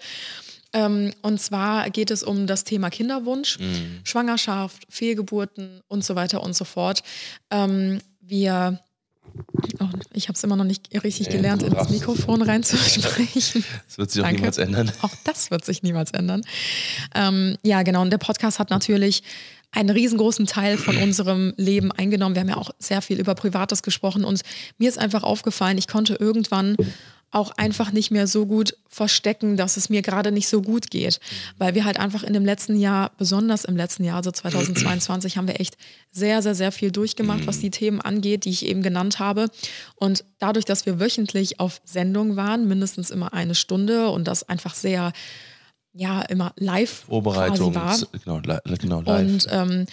[0.74, 4.00] Ähm, und zwar geht es um das Thema Kinderwunsch, Mhm.
[4.04, 7.04] Schwangerschaft, Fehlgeburten und so weiter und so fort.
[7.52, 8.80] Ähm, wir,
[9.80, 11.90] oh, ich habe es immer noch nicht richtig Nee, gelernt, ins.
[11.90, 13.64] Mikrofon reinzusprechen.
[13.88, 14.42] Das wird sich auch Danke.
[14.42, 14.92] niemals ändern.
[15.02, 16.42] Auch das wird sich niemals ändern.
[17.14, 18.02] Ähm, ja, genau.
[18.02, 19.22] Und der Podcast hat natürlich
[19.72, 22.36] einen riesengroßen Teil von unserem Leben eingenommen.
[22.36, 24.42] Wir haben ja auch sehr viel über Privates gesprochen und
[24.78, 26.78] mir ist einfach aufgefallen, ich konnte irgendwann
[27.36, 31.20] auch einfach nicht mehr so gut verstecken, dass es mir gerade nicht so gut geht.
[31.58, 35.48] Weil wir halt einfach in dem letzten Jahr, besonders im letzten Jahr, also 2022, haben
[35.48, 35.76] wir echt
[36.10, 39.50] sehr, sehr, sehr viel durchgemacht, was die Themen angeht, die ich eben genannt habe.
[39.96, 44.74] Und dadurch, dass wir wöchentlich auf Sendung waren, mindestens immer eine Stunde und das einfach
[44.74, 45.12] sehr,
[45.96, 48.40] ja, immer live Vorbereitung, quasi war.
[48.42, 49.28] genau, li genau live.
[49.28, 49.86] Und ähm,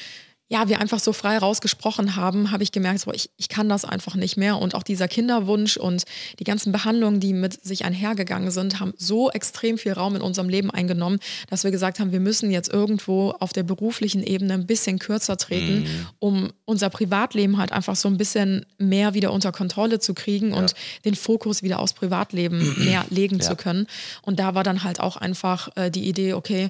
[0.53, 3.87] ja, wir einfach so frei rausgesprochen haben, habe ich gemerkt, so, ich, ich kann das
[3.87, 4.59] einfach nicht mehr.
[4.59, 6.05] Und auch dieser Kinderwunsch und
[6.41, 10.51] die ganzen Behandlungen, die mit sich einhergegangen sind, haben so extrem viel Raum in unserem
[10.51, 14.67] Leben eingenommen, dass wir gesagt haben, wir müssen jetzt irgendwo auf der beruflichen Ebene ein
[14.67, 15.87] bisschen kürzer treten,
[16.19, 20.75] um unser Privatleben halt einfach so ein bisschen mehr wieder unter Kontrolle zu kriegen und
[21.07, 23.47] den Fokus wieder aufs Privatleben mehr legen Ja.
[23.49, 23.87] zu können.
[24.21, 26.69] Und da war dann halt auch einfach äh, die Idee, okay,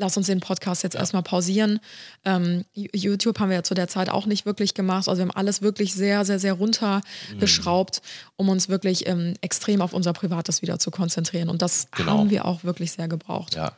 [0.00, 1.78] lass uns den Podcast jetzt erstmal pausieren.
[2.24, 5.08] Ähm, YouTube haben wir ja zu der Zeit auch nicht wirklich gemacht.
[5.08, 8.02] Also wir haben alles wirklich sehr, sehr, sehr runtergeschraubt,
[8.36, 11.48] um uns wirklich ähm, extrem auf unser Privates wieder zu konzentrieren.
[11.48, 12.18] Und das Genau.
[12.18, 13.54] haben wir auch wirklich sehr gebraucht.
[13.54, 13.72] Ja,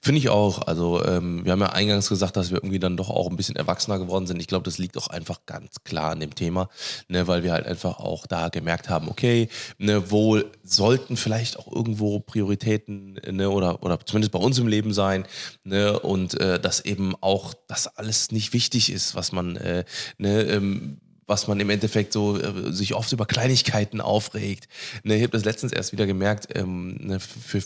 [0.00, 0.66] finde ich auch.
[0.66, 3.56] Also ähm, wir haben ja eingangs gesagt, dass wir irgendwie dann doch auch ein bisschen
[3.56, 4.40] erwachsener geworden sind.
[4.40, 6.68] Ich glaube, das liegt auch einfach ganz klar an dem Thema,
[7.08, 11.70] ne, weil wir halt einfach auch da gemerkt haben, okay, ne, wo sollten vielleicht auch
[11.70, 15.24] irgendwo Prioritäten ne, oder, oder zumindest bei uns im Leben sein
[15.64, 19.84] ne, und äh, dass eben auch das alles nicht wichtig ist, was man äh,
[20.18, 24.68] ne, ähm, was man im Endeffekt so äh, sich oft über Kleinigkeiten aufregt.
[25.02, 27.62] Ne, ich habe das letztens erst wieder gemerkt, ähm, ne, für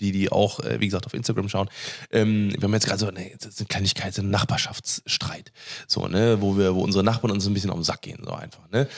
[0.00, 1.68] die, die auch, äh, wie gesagt, auf Instagram schauen.
[2.10, 5.52] Ähm, wir haben jetzt gerade so eine, eine Kleinigkeit, so einen Nachbarschaftsstreit.
[5.86, 8.32] So, ne, wo wir, wo unsere Nachbarn uns ein bisschen auf den Sack gehen, so
[8.32, 8.88] einfach, ne?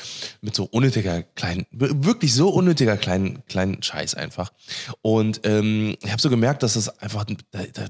[0.40, 4.52] Mit so unnötiger kleinen, wir- wirklich so unnötiger kleinen, kleinen Scheiß einfach.
[5.02, 7.24] Und ähm, ich habe so gemerkt, dass das einfach,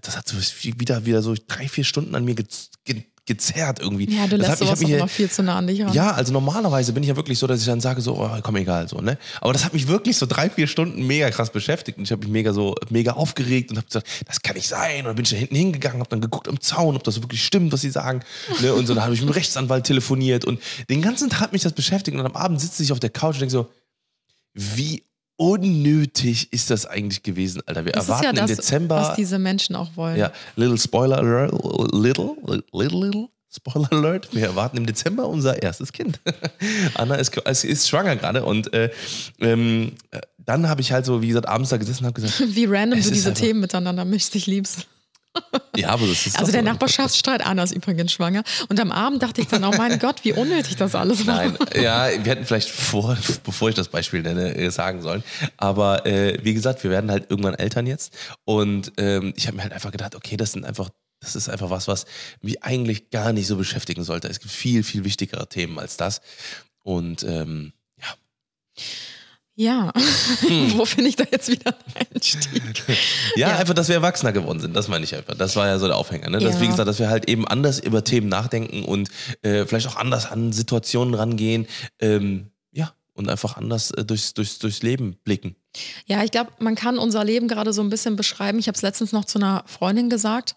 [0.02, 0.36] das hat so
[0.78, 2.46] wieder, wieder so drei, vier Stunden an mir ge
[2.84, 4.12] ge gezerrt irgendwie.
[4.12, 5.92] Ja, du lässt hat sowas auch immer viel zu nah an dich ran.
[5.92, 8.56] ja, also normalerweise bin ich ja wirklich so, dass ich dann sage so, oh, komm
[8.56, 9.18] egal so, ne?
[9.40, 12.20] Aber das hat mich wirklich so drei, vier Stunden mega krass beschäftigt und ich habe
[12.22, 15.00] mich mega so mega aufgeregt und habe gesagt, das kann nicht sein.
[15.00, 17.44] Und dann bin ich da hinten hingegangen, habe dann geguckt am Zaun, ob das wirklich
[17.44, 18.20] stimmt, was sie sagen.
[18.60, 18.74] Ne?
[18.74, 20.60] Und so dann habe ich mit dem Rechtsanwalt telefoniert und
[20.90, 23.34] den ganzen Tag hat mich das beschäftigt und am Abend sitze ich auf der Couch
[23.34, 23.70] und denke so,
[24.54, 25.04] wie
[25.38, 27.84] unnötig ist das eigentlich gewesen, Alter?
[27.84, 28.96] Wir Das erwarten ja das, im Dezember.
[28.96, 30.16] was diese Menschen auch wollen.
[30.18, 31.52] Ja, little Spoiler alert,
[31.92, 36.20] little, little, little, Spoiler alert, wir erwarten im Dezember unser erstes Kind.
[36.94, 38.90] Anna ist, ist, schwanger gerade und äh,
[39.40, 42.42] ähm, äh, dann habe ich halt so, wie gesagt, abends da gesessen und habe gesagt,
[42.54, 44.78] Wie random du diese einfach- Themen miteinander mischst, ich lieb's.
[45.76, 46.62] Ja, aber das ist Also der.
[46.62, 48.42] Nachbarschaftsstreit, Anna ist übrigens schwanger.
[48.68, 51.36] Und am Abend dachte ich dann, oh mein Gott, wie unnötig das alles war.
[51.36, 55.22] Nein, ja, wir hätten vielleicht vor, bevor ich das Beispiel nenne, äh, sagen sollen.
[55.56, 58.12] Aber äh, wie gesagt, wir werden halt irgendwann Eltern jetzt.
[58.44, 61.70] Und ähm, ich habe mir halt einfach gedacht, okay, das sind einfach, das ist einfach
[61.70, 62.06] was, was
[62.42, 64.28] mich eigentlich gar nicht so beschäftigen sollte.
[64.28, 66.20] Es gibt viel, viel wichtigere Themen als das.
[66.82, 68.82] Und ähm, ja.
[69.60, 69.92] Ja,
[70.46, 70.72] Hm.
[70.78, 72.62] wo finde ich da jetzt wieder einen Einstieg?
[73.34, 73.48] ja.
[73.48, 73.56] Ja.
[73.58, 74.76] einfach, dass wir erwachsener geworden sind.
[74.76, 75.34] Das meine ich einfach.
[75.34, 76.30] Das war ja so der Aufhänger.
[76.30, 76.38] Ne?
[76.38, 76.60] Dass, Ja.
[76.60, 79.08] Wie gesagt, dass wir halt eben anders über Themen nachdenken und
[79.42, 81.66] äh, vielleicht auch anders an Situationen rangehen.
[81.98, 85.56] Ähm, ja, und einfach anders äh, durchs, durchs, durchs Leben blicken.
[86.06, 88.60] Ja, ich glaube, man kann unser Leben gerade so ein bisschen beschreiben.
[88.60, 90.54] Ich habe es letztens noch zu einer Freundin gesagt.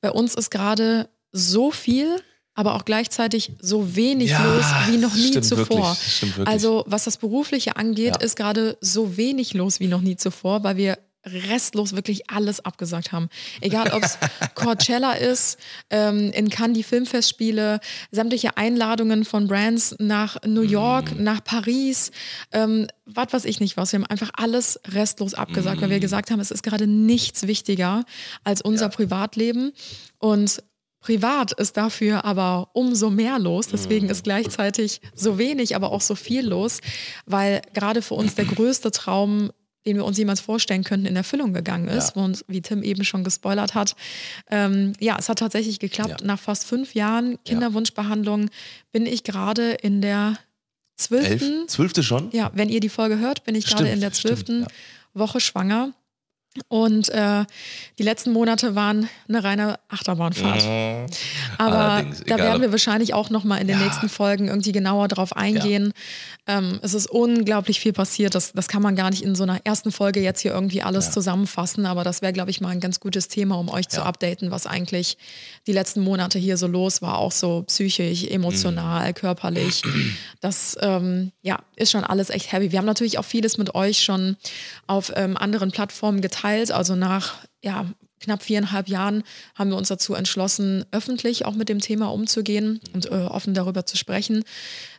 [0.00, 2.20] Bei uns ist gerade so viel,
[2.54, 5.96] aber auch gleichzeitig so wenig Ja, los wie noch nie zuvor.
[6.20, 6.46] wirklich.
[6.46, 8.20] Also was das Berufliche angeht, Ja.
[8.20, 13.10] ist gerade so wenig los wie noch nie zuvor, weil wir restlos wirklich alles abgesagt
[13.10, 13.30] haben.
[13.62, 14.18] Egal, ob es
[14.54, 15.56] Coachella ist,
[15.88, 21.22] ähm, in Cannes die Filmfestspiele, sämtliche Einladungen von Brands nach New York, Mhm.
[21.24, 22.10] nach Paris,
[22.52, 23.92] ähm, was weiß ich nicht was.
[23.92, 26.02] Wir haben einfach alles restlos abgesagt, weil wir Mhm.
[26.02, 28.04] gesagt haben, es ist gerade nichts wichtiger
[28.44, 29.72] als unser Privatleben.
[30.18, 30.62] Und
[31.04, 33.68] Privat ist dafür aber umso mehr los.
[33.68, 36.80] Deswegen ist gleichzeitig so wenig, aber auch so viel los,
[37.26, 39.52] weil gerade für uns der größte Traum,
[39.84, 42.16] den wir uns jemals vorstellen könnten, in Erfüllung gegangen ist.
[42.16, 42.22] Ja.
[42.22, 43.96] Und wie Tim eben schon gespoilert hat,
[44.50, 46.22] ähm, ja, es hat tatsächlich geklappt.
[46.22, 46.26] Ja.
[46.26, 48.48] Nach fast fünf Jahren Kinderwunschbehandlung
[48.90, 50.38] bin ich gerade in der
[50.96, 51.68] zwölften?
[51.68, 52.30] Zwölfte schon?
[52.32, 54.68] ja, wenn ihr die Folge hört, bin ich gerade in der zwölften ja.
[55.12, 55.92] Woche schwanger.
[56.68, 57.44] Und äh,
[57.98, 60.64] die letzten Monate waren eine reine Achterbahnfahrt.
[61.58, 63.84] Aber Allerdings, da werden wir wahrscheinlich auch nochmal in den Ja.
[63.84, 65.92] nächsten Folgen irgendwie genauer drauf eingehen.
[66.46, 68.34] Ähm, es ist unglaublich viel passiert.
[68.36, 71.06] Das, das kann man gar nicht in so einer ersten Folge jetzt hier irgendwie alles
[71.06, 71.12] Ja.
[71.12, 71.86] zusammenfassen.
[71.86, 74.04] Aber das wäre, glaube ich, mal ein ganz gutes Thema, um euch zu Ja.
[74.06, 75.18] updaten, was eigentlich
[75.66, 77.18] die letzten Monate hier so los war.
[77.18, 79.14] Auch so psychisch, emotional, Mhm.
[79.14, 79.82] körperlich.
[80.40, 82.70] Das ähm, ja, ist schon alles echt heavy.
[82.70, 84.36] Wir haben natürlich auch vieles mit euch schon
[84.86, 86.43] auf ähm, anderen Plattformen geteilt.
[86.44, 87.86] Also nach ja,
[88.20, 89.22] knapp viereinhalb Jahren
[89.54, 93.86] haben wir uns dazu entschlossen, öffentlich auch mit dem Thema umzugehen und äh, offen darüber
[93.86, 94.44] zu sprechen.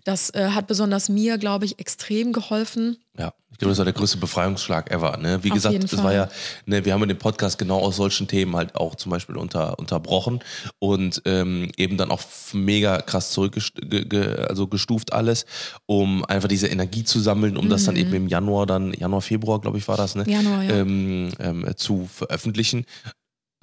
[0.03, 2.97] Das äh, hat besonders mir, glaube ich, extrem geholfen.
[3.17, 5.15] Ja, ich glaube, das war der größte Befreiungsschlag ever.
[5.15, 5.39] Ne?
[5.41, 6.27] Wie Auf gesagt, das war ja,
[6.65, 10.43] ne, wir haben den Podcast genau aus solchen Themen halt auch zum Beispiel unter, unterbrochen
[10.79, 15.45] und ähm, eben dann auch mega krass zurückgestuft ge, ge, also gestuft alles,
[15.85, 19.61] um einfach diese Energie zu sammeln, um das dann eben im Januar, dann Januar, Februar,
[19.61, 20.23] glaube ich, war das, ne?
[20.25, 20.31] Mhm.
[20.31, 20.75] Januar, ja.
[20.75, 22.85] ähm, ähm, zu veröffentlichen.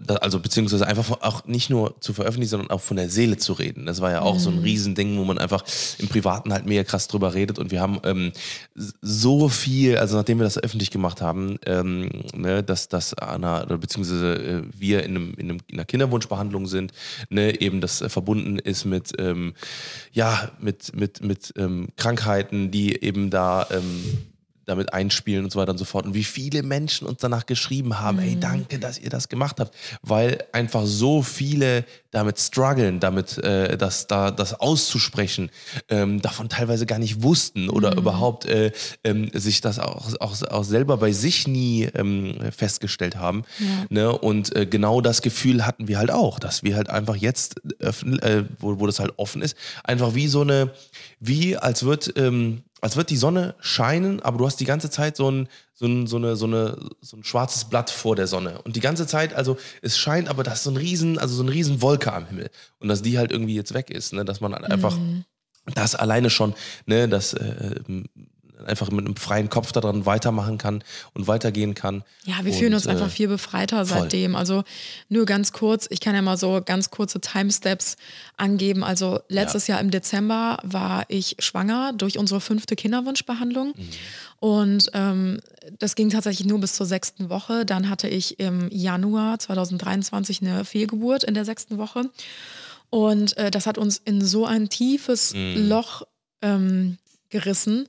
[0.09, 3.53] Also beziehungsweise einfach von, auch nicht nur zu veröffentlichen, sondern auch von der Seele zu
[3.53, 3.87] reden.
[3.87, 4.59] Das war ja auch so Mhm.
[4.59, 5.65] ein Riesending, wo man einfach
[5.99, 7.59] im Privaten halt mega krass drüber redet.
[7.59, 8.33] Und wir haben ähm,
[9.01, 13.79] so viel, also nachdem wir das öffentlich gemacht haben, ähm, ne, dass, dass Anna, oder
[13.79, 16.93] beziehungsweise äh, wir in, einem, in, einem, in einer Kinderwunschbehandlung sind,
[17.31, 19.55] ne, eben das äh, verbunden ist mit, ähm,
[20.13, 24.32] ja, mit, mit, mit ähm, Krankheiten, die eben da ähm,
[24.65, 26.07] damit einspielen und so weiter und so fort.
[26.07, 29.75] Und wie viele Menschen uns danach geschrieben haben, ey, danke, dass ihr das gemacht habt,
[30.03, 35.51] weil einfach so viele damit strugglen, damit äh, das, da, das auszusprechen,
[35.89, 38.71] ähm, davon teilweise gar nicht wussten oder überhaupt äh,
[39.03, 43.45] ähm, sich das auch, auch, auch selber bei sich nie ähm, festgestellt haben.
[43.89, 44.13] Ne?
[44.13, 48.19] Und äh, genau das Gefühl hatten wir halt auch, dass wir halt einfach jetzt, öffnen,
[48.21, 50.71] äh, wo, wo das halt offen ist, einfach wie so eine,
[51.19, 55.17] wie als wird, ähm, als wird die Sonne scheinen, aber du hast die ganze Zeit
[55.17, 58.61] so ein, so ein, so eine, so eine, so ein schwarzes Blatt vor der Sonne.
[58.63, 61.43] Und die ganze Zeit, also es scheint, aber da ist so ein riesen, also so
[61.43, 62.51] eine riesen Wolke am Himmel.
[62.81, 64.25] Und dass die halt irgendwie jetzt weg ist, ne?
[64.25, 64.99] dass man halt einfach
[65.75, 66.55] das alleine schon,
[66.87, 67.81] ne, dass äh,
[68.65, 70.83] einfach mit einem freien Kopf daran weitermachen kann
[71.15, 72.05] und weitergehen kann.
[72.25, 74.01] Ja, wir und, fühlen uns äh, einfach viel befreiter voll.
[74.01, 74.37] seitdem.
[74.37, 74.65] Also
[75.09, 77.97] nur ganz kurz, ich kann ja mal so ganz kurze Timesteps
[78.37, 78.85] angeben.
[78.85, 83.75] Also letztes Jahr im Dezember war ich schwanger durch unsere fünfte Kinderwunschbehandlung.
[83.77, 83.89] Mhm.
[84.41, 85.41] Und ähm,
[85.79, 87.65] das ging tatsächlich nur bis zur sechsten Woche.
[87.65, 92.11] Dann hatte ich im Januar 2023 eine Fehlgeburt in der sechsten Woche.
[92.91, 95.69] Und äh, das hat uns in so ein tiefes Mhm.
[95.69, 96.03] Loch
[96.43, 96.99] ähm,
[97.31, 97.89] gerissen,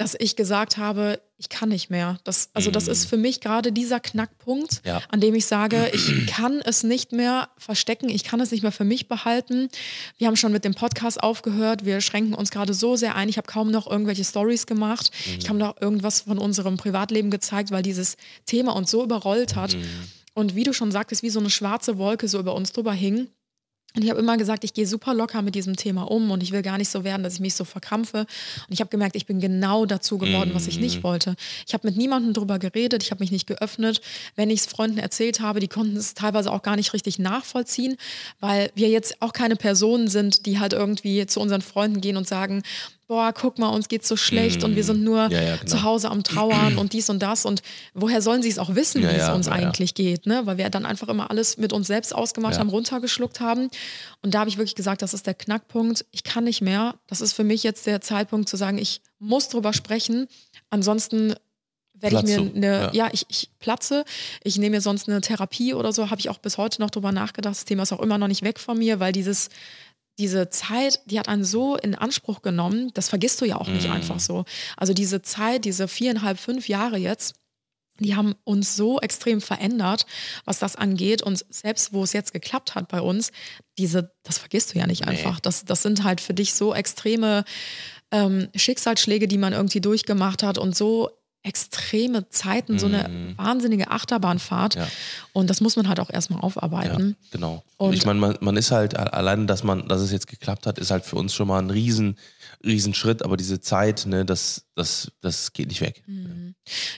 [0.00, 2.18] dass ich gesagt habe, ich kann nicht mehr.
[2.24, 4.88] Das, also das ist für mich gerade dieser Knackpunkt, Mhm.
[4.88, 5.02] Ja.
[5.10, 8.72] an dem ich sage, ich kann es nicht mehr verstecken, ich kann es nicht mehr
[8.72, 9.68] für mich behalten.
[10.16, 13.28] Wir haben schon mit dem Podcast aufgehört, wir schränken uns gerade so sehr ein.
[13.28, 15.10] Ich habe kaum noch irgendwelche Stories gemacht.
[15.38, 19.76] Ich habe noch irgendwas von unserem Privatleben gezeigt, weil dieses Thema uns so überrollt hat.
[20.32, 23.28] Und wie du schon sagtest, wie so eine schwarze Wolke so über uns drüber hing.
[23.96, 26.52] Und ich habe immer gesagt, ich gehe super locker mit diesem Thema um und ich
[26.52, 28.20] will gar nicht so werden, dass ich mich so verkrampfe.
[28.20, 28.26] Und
[28.72, 31.02] ich habe gemerkt, ich bin genau dazu geworden, was ich nicht Mhm.
[31.02, 31.36] wollte.
[31.66, 34.00] Ich habe mit niemandem drüber geredet, ich habe mich nicht geöffnet.
[34.36, 37.96] Wenn ich es Freunden erzählt habe, die konnten es teilweise auch gar nicht richtig nachvollziehen,
[38.38, 42.28] weil wir jetzt auch keine Personen sind, die halt irgendwie zu unseren Freunden gehen und
[42.28, 42.62] sagen,
[43.10, 45.28] boah, guck mal, uns geht's so schlecht und wir sind nur.
[45.32, 45.68] Ja, ja, genau.
[45.68, 47.44] zu Hause am Trauern und dies und das.
[47.44, 47.60] Und
[47.92, 50.42] woher sollen sie es auch wissen, Ja, wie es uns eigentlich geht, ne?
[50.44, 53.68] Weil wir dann einfach immer alles mit uns selbst ausgemacht haben, runtergeschluckt haben.
[54.22, 56.04] Und da habe ich wirklich gesagt, das ist der Knackpunkt.
[56.12, 56.94] Ich kann nicht mehr.
[57.08, 60.28] Das ist für mich jetzt der Zeitpunkt zu sagen, ich muss drüber sprechen.
[60.70, 61.34] Ansonsten
[61.94, 62.92] werde ich mir eine, ja.
[62.92, 64.04] ja, ich, ich platze.
[64.44, 66.10] Ich nehme mir sonst eine Therapie oder so.
[66.10, 67.56] Habe ich auch bis heute noch drüber nachgedacht.
[67.56, 69.48] Das Thema ist auch immer noch nicht weg von mir, weil dieses
[70.20, 73.86] diese Zeit, die hat einen so in Anspruch genommen, das vergisst du ja auch nicht
[73.88, 73.92] Mhm.
[73.94, 74.44] einfach so.
[74.76, 77.34] Also diese Zeit, diese viereinhalb, fünf Jahre jetzt,
[77.98, 80.06] die haben uns so extrem verändert,
[80.44, 81.22] was das angeht.
[81.22, 83.30] Und selbst wo es jetzt geklappt hat bei uns,
[83.78, 85.10] diese, das vergisst du ja nicht Nee.
[85.12, 85.40] einfach.
[85.40, 87.44] Das, das sind halt für dich so extreme
[88.10, 91.10] ähm, Schicksalsschläge, die man irgendwie durchgemacht hat und so
[91.42, 94.76] extreme Zeiten, so eine wahnsinnige Achterbahnfahrt.
[94.76, 94.82] Mhm.
[94.82, 94.88] Ja.
[95.32, 97.16] Und das muss man halt auch erstmal Ja, aufarbeiten.
[97.30, 97.62] genau.
[97.78, 100.78] Und- ich meine, man, man ist halt, allein, dass man, dass es jetzt geklappt hat,
[100.78, 102.16] ist halt für uns schon mal ein riesen,
[102.62, 106.02] riesen Schritt, aber diese Zeit, ne, das, das, das geht nicht weg.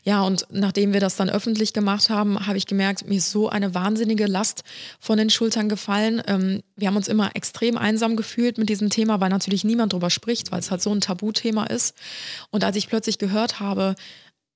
[0.03, 3.49] Ja, und nachdem wir das dann öffentlich gemacht haben, habe ich gemerkt, mir ist so
[3.49, 4.65] eine wahnsinnige Last
[4.99, 6.21] von den Schultern gefallen.
[6.27, 10.11] Ähm, wir haben uns immer extrem einsam gefühlt mit diesem Thema, weil natürlich niemand drüber
[10.11, 11.95] spricht, weil es halt so ein Tabuthema ist.
[12.51, 13.95] Und als ich plötzlich gehört habe,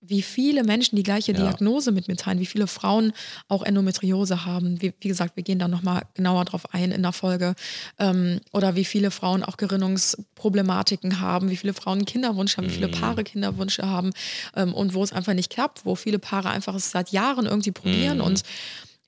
[0.00, 1.38] wie viele Menschen die gleiche Ja.
[1.38, 3.12] Diagnose mit mir teilen, wie viele Frauen
[3.48, 4.80] auch Endometriose haben.
[4.80, 7.54] Wie, wie gesagt, wir gehen da nochmal genauer drauf ein in der Folge.
[7.98, 12.88] Ähm, oder wie viele Frauen auch Gerinnungsproblematiken haben, wie viele Frauen Kinderwunsch haben, wie viele
[12.88, 14.12] Paare Kinderwünsche haben
[14.54, 17.72] ähm, und wo es einfach nicht klappt, wo viele Paare einfach es seit Jahren irgendwie
[17.72, 18.42] probieren und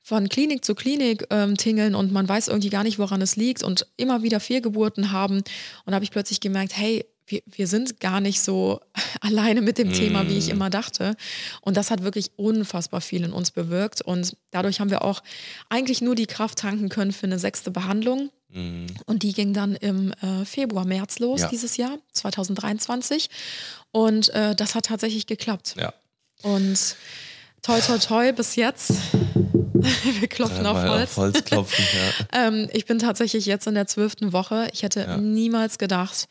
[0.03, 3.63] von Klinik zu Klinik ähm, tingeln und man weiß irgendwie gar nicht, woran es liegt
[3.63, 5.37] und immer wieder Fehlgeburten haben.
[5.37, 5.45] Und
[5.87, 8.81] da habe ich plötzlich gemerkt, hey, wir, wir sind gar nicht so
[9.21, 11.15] alleine mit dem Thema, wie ich immer dachte.
[11.61, 14.03] Und das hat wirklich unfassbar viel in uns bewirkt.
[14.03, 15.23] Und dadurch haben wir auch
[15.69, 18.31] eigentlich nur die Kraft tanken können für eine sechste Behandlung.
[19.05, 21.49] Und die ging dann im äh, Februar, März los Ja.
[21.49, 23.29] dieses Jahr, 2023.
[23.93, 25.75] Und äh, das hat tatsächlich geklappt.
[25.79, 25.93] Ja.
[26.43, 26.97] Und
[27.63, 28.93] toi, toi, toi, bis jetzt.
[30.21, 31.11] Wir klopfen auf Mal Holz.
[31.11, 31.85] Auf Holz klopfen,
[32.33, 32.47] ja.
[32.49, 34.69] Ähm, ich bin tatsächlich jetzt in der zwölften Woche.
[34.73, 35.17] Ich hätte Ja.
[35.19, 36.27] niemals gedacht,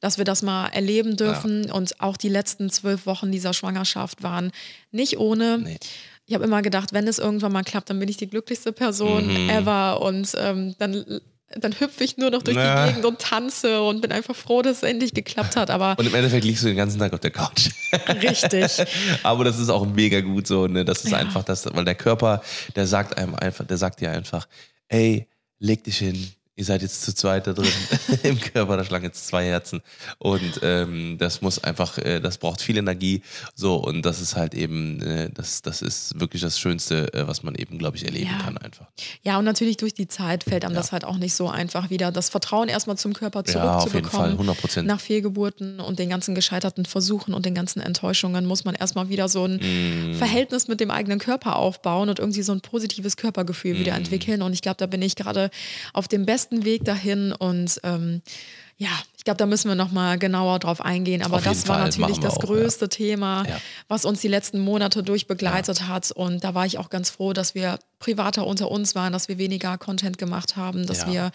[0.00, 1.70] dass wir das mal erleben dürfen.
[1.70, 4.52] Und auch die letzten zwölf Wochen dieser Schwangerschaft waren
[4.90, 5.58] nicht ohne.
[5.58, 5.78] Nee.
[6.26, 9.26] Ich habe immer gedacht, wenn es irgendwann mal klappt, dann bin ich die glücklichste Person
[9.26, 9.48] Mhm.
[9.50, 10.02] ever.
[10.02, 11.20] Und ähm, dann,
[11.56, 12.84] dann hüpfe ich nur noch durch Na.
[12.84, 15.70] die Gegend und tanze und bin einfach froh, dass es endlich geklappt hat.
[15.70, 17.70] Aber Und im Endeffekt liegst du den ganzen Tag auf der Couch.
[18.22, 18.84] richtig.
[19.22, 20.84] Aber das ist auch mega gut so, ne?
[20.84, 21.16] Das ist Ja.
[21.18, 22.42] einfach das, weil der Körper,
[22.76, 24.46] der sagt einem einfach, der sagt dir einfach,
[24.88, 25.26] ey,
[25.58, 26.30] leg dich hin.
[26.58, 27.70] Ihr seid jetzt zu zweit da drin
[28.24, 29.80] im Körper, da schlagen jetzt zwei Herzen.
[30.18, 33.22] Und ähm, das muss einfach, äh, das braucht viel Energie.
[33.54, 37.44] So, und das ist halt eben, äh, das, das ist wirklich das Schönste, äh, was
[37.44, 38.38] man eben, glaube ich, erleben Ja.
[38.44, 38.88] kann einfach.
[39.22, 42.10] Ja, und natürlich durch die Zeit fällt einem das halt auch nicht so einfach wieder,
[42.10, 44.10] das Vertrauen erstmal zum Körper Ja, auf jeden zurückzubekommen.
[44.30, 44.88] Fall, 100 Prozent.
[44.88, 49.28] Nach Fehlgeburten und den ganzen gescheiterten Versuchen und den ganzen Enttäuschungen muss man erstmal wieder
[49.28, 50.14] so ein Mm.
[50.14, 53.78] Verhältnis mit dem eigenen Körper aufbauen und irgendwie so ein positives Körpergefühl Mm.
[53.78, 54.42] wieder entwickeln.
[54.42, 55.50] Und ich glaube, da bin ich gerade
[55.92, 57.32] auf dem besten Weg dahin.
[57.32, 58.22] Und ähm,
[58.80, 61.22] ja, ich glaube, da müssen wir nochmal genauer drauf eingehen.
[61.22, 63.60] Aber Auf das war Fall, natürlich das auch, größte Thema, Ja.
[63.88, 66.12] was uns die letzten Monate durch begleitet hat.
[66.12, 69.36] Und da war ich auch ganz froh, dass wir privater unter uns waren, dass wir
[69.36, 71.06] weniger Content gemacht haben, dass Ja.
[71.08, 71.30] wir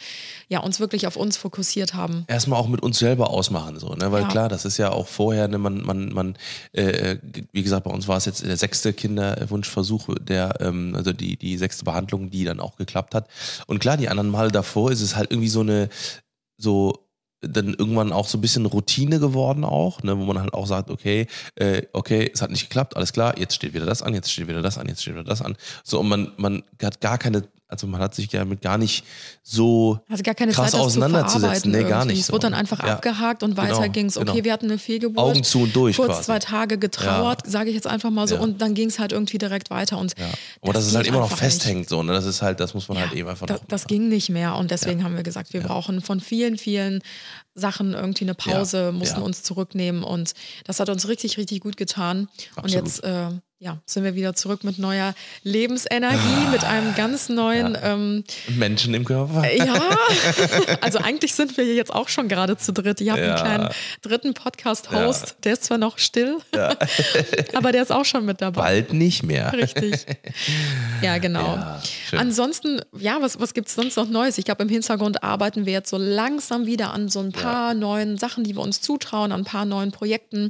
[0.47, 2.23] ja, uns wirklich auf uns fokussiert haben.
[2.29, 4.10] erstmal auch mit uns selber ausmachen, so, ne?
[4.13, 4.27] Weil Ja.
[4.29, 6.38] klar, das ist ja auch vorher, ne, man, man, man,
[6.71, 7.17] äh,
[7.51, 11.58] wie gesagt, bei uns war es jetzt der sechste Kinderwunschversuch, der, ähm, also die, die
[11.58, 13.27] sechste Behandlung, die dann auch geklappt hat.
[13.67, 15.89] Und klar, die anderen Male davor ist es halt irgendwie so eine,
[16.58, 17.03] so
[17.43, 20.89] dann irgendwann auch so ein bisschen Routine geworden auch, ne, wo man halt auch sagt,
[20.89, 24.32] okay, äh, okay, es hat nicht geklappt, alles klar, jetzt steht wieder das an, jetzt
[24.32, 25.56] steht wieder das an, jetzt steht wieder das an.
[25.84, 29.03] So, und man, man hat gar keine, also man hat sich ja mit gar nicht
[29.41, 31.71] so Also gar keine krass Zeit, das zu auseinanderzusetzen.
[31.71, 32.33] Nee, gar nicht Es so.
[32.33, 32.93] wurde dann einfach Ja.
[32.93, 34.15] abgehakt und weiter Genau, ging's.
[34.17, 34.43] Okay, genau.
[34.45, 35.17] wir hatten eine Fehlgeburt.
[35.19, 36.23] Augen zu und durch Kurz quasi.
[36.23, 38.36] zwei Tage getrauert, sage ich jetzt einfach mal so.
[38.36, 38.41] Ja.
[38.41, 39.97] Und dann ging es halt irgendwie direkt weiter.
[39.97, 40.27] Und Ja.
[40.62, 41.39] Aber dass es halt geht immer noch nicht.
[41.39, 42.13] festhängt, so, ne?
[42.13, 44.55] Das ist halt, das muss man Ja, halt eben einfach da, das ging nicht mehr
[44.55, 47.01] und deswegen haben wir gesagt, wir brauchen von vielen, vielen
[47.56, 49.26] Sachen irgendwie eine Pause, Ja, mussten ja.
[49.26, 50.34] uns zurücknehmen und
[50.66, 52.28] das hat uns richtig, richtig gut getan.
[52.56, 52.86] Und Absolut.
[52.88, 53.28] jetzt äh,
[53.60, 55.13] ja, sind wir wieder zurück mit neuer
[55.44, 57.78] Lebensenergie, mit einem ganz neuen.
[57.82, 59.50] Ähm, Menschen im Körper.
[59.54, 59.80] ja,
[60.82, 63.00] also eigentlich sind wir jetzt auch schon gerade zu dritt.
[63.00, 63.36] Ich habe Ja.
[63.36, 63.70] einen kleinen
[64.02, 66.39] dritten Podcast-Host, der ist zwar noch still,
[67.54, 68.62] aber der ist auch schon mit dabei.
[68.62, 69.54] Bald nicht mehr.
[69.54, 70.06] Richtig.
[71.02, 71.56] Ja, genau.
[71.56, 71.82] Ja.
[72.18, 74.38] Ansonsten, ja, was, was gibt es sonst noch Neues?
[74.38, 77.42] Ich glaube, im Hintergrund arbeiten wir jetzt so langsam wieder an so ein paar
[77.73, 80.49] neuen Sachen, die wir uns zutrauen, an ein paar neuen Projekten.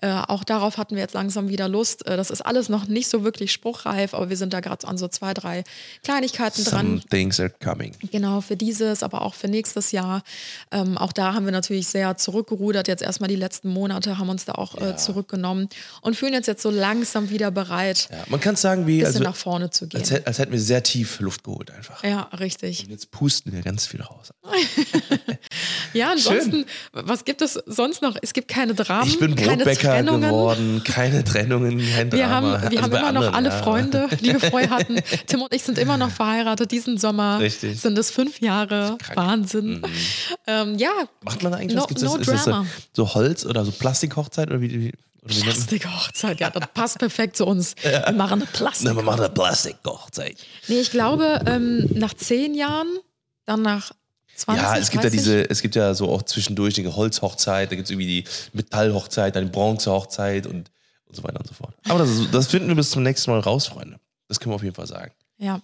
[0.00, 2.06] Äh, auch darauf hatten wir jetzt langsam wieder Lust.
[2.06, 4.98] Äh, das ist alles noch nicht so wirklich spruchreif, aber wir sind da gerade an
[4.98, 5.64] so zwei, drei
[6.02, 6.86] Kleinigkeiten dran.
[6.86, 7.92] Some things are coming.
[8.10, 10.22] Genau, für dieses, aber auch für nächstes Jahr.
[10.70, 12.88] Ähm, auch da haben wir natürlich sehr zurückgerudert.
[12.88, 15.68] Jetzt erstmal die letzten Monate haben uns da auch äh, zurückgenommen
[16.02, 19.16] und fühlen uns jetzt so langsam wieder bereit, Ja, man kann sagen, wie, ein bisschen
[19.16, 20.00] also, nach vorne zu gehen.
[20.00, 22.02] als, als hätten wir sehr tief Luft geholt einfach.
[22.04, 22.84] Ja, richtig.
[22.84, 24.32] Und jetzt pusten wir ganz viel raus.
[25.94, 28.16] Ja, ansonsten, was gibt es sonst noch?
[28.22, 30.22] Es gibt keine Dramen, Ich bin keine Brotbäcker Trennungen.
[30.30, 32.30] geworden, keine Trennungen, kein Wir Drama.
[32.60, 33.62] haben, wir Also haben immer noch anderen, alle ja.
[33.62, 34.96] Freunde, die wir vorher hatten.
[35.26, 36.70] Tim und ich sind immer noch verheiratet.
[36.70, 37.80] Diesen Sommer Richtig.
[37.80, 38.98] sind es fünf Jahre.
[39.14, 39.82] Wahnsinn.
[40.46, 40.90] Ähm, ja,
[41.22, 42.02] Macht man eigentlich No- was?
[42.02, 44.92] No das, ist das so, Holz oder so Plastikhochzeit oder wie, wie,
[45.26, 47.74] Plastikhochzeit, ja, das passt perfekt zu uns.
[47.82, 48.86] Wir machen eine Plastik.
[48.88, 50.36] Na, man macht eine Plastikhochzeit.
[50.68, 52.88] Nee, ich glaube, ähm, nach zehn Jahren,
[53.46, 53.92] dann nach
[54.36, 55.18] 20, Ja, es gibt ja 30.
[55.20, 59.36] diese, es gibt ja so auch zwischendurch die Holzhochzeit, da gibt es irgendwie die Metallhochzeit,
[59.36, 60.70] dann die Bronzehochzeit und,
[61.06, 61.74] und so weiter und so fort.
[61.88, 63.98] Aber das, das finden wir bis zum nächsten Mal raus, Freunde.
[64.28, 65.12] Das können wir auf jeden Fall sagen.
[65.36, 65.60] Ja,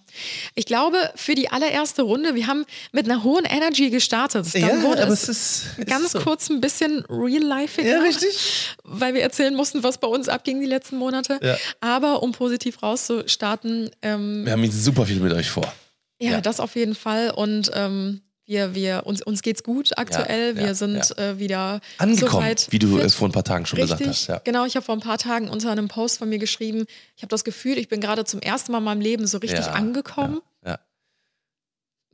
[0.53, 4.45] ich glaube, für die allererste Runde, wir haben mit einer hohen Energy gestartet.
[4.53, 6.19] Dann wurde es, ist, ganz ist so.
[6.19, 8.75] kurz ein bisschen real-life, Ja, richtig.
[8.83, 11.39] weil wir erzählen mussten, was bei uns abging die letzten Monate.
[11.41, 11.55] Ja.
[11.79, 15.71] Aber um positiv rauszustarten, ähm, Wir haben jetzt super viel mit euch vor.
[16.19, 16.41] ja, Ja.
[16.41, 17.31] das auf jeden Fall.
[17.31, 20.49] Und ähm, wir, wir, uns, uns geht's gut aktuell.
[20.49, 23.65] Ja, wir ja, sind Äh, wieder Angekommen, soweit wie du äh, vor ein paar Tagen
[23.65, 24.27] schon Richtig, gesagt hast.
[24.27, 24.41] Ja.
[24.43, 24.65] genau.
[24.65, 26.85] Ich habe vor ein paar Tagen unter einem Post von mir geschrieben,
[27.15, 29.65] ich habe das Gefühl, ich bin gerade zum ersten Mal in meinem Leben so richtig
[29.65, 30.41] Ja, angekommen.
[30.65, 30.79] Ja.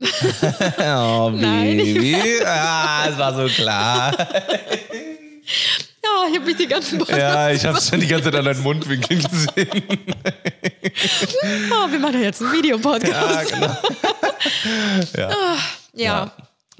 [0.00, 1.78] oh, Nein.
[1.78, 2.16] Baby.
[2.46, 4.12] Ah, es war so klar.
[4.16, 4.28] Ja,
[6.30, 7.16] ich habe mich die ganzen Wochen.
[7.16, 9.82] Ja, ich habe es schon die ganze Zeit an deinen Mundwinkeln gesehen.
[11.72, 13.50] Oh, wir machen ja jetzt einen Videopodcast.
[13.50, 13.76] Ja, genau.
[15.16, 15.56] ja.
[15.98, 16.32] Ja.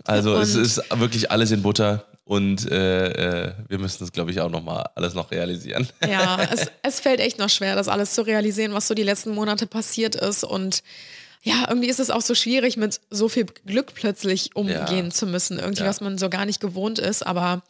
[0.05, 4.31] Also es Und- ist wirklich alles in Butter und äh, äh, wir müssen das, glaube
[4.31, 5.89] ich, auch noch mal alles noch realisieren.
[6.07, 9.35] Ja, es, es fällt echt noch schwer, das alles zu realisieren, was so die letzten
[9.35, 10.45] Monate passiert ist.
[10.45, 10.83] Und
[11.43, 15.11] ja, irgendwie ist es auch so schwierig, mit so viel Glück plötzlich umgehen Ja.
[15.11, 15.59] zu müssen.
[15.59, 15.89] Irgendwie, Ja.
[15.89, 17.27] was man so gar nicht gewohnt ist.
[17.27, 17.63] Aber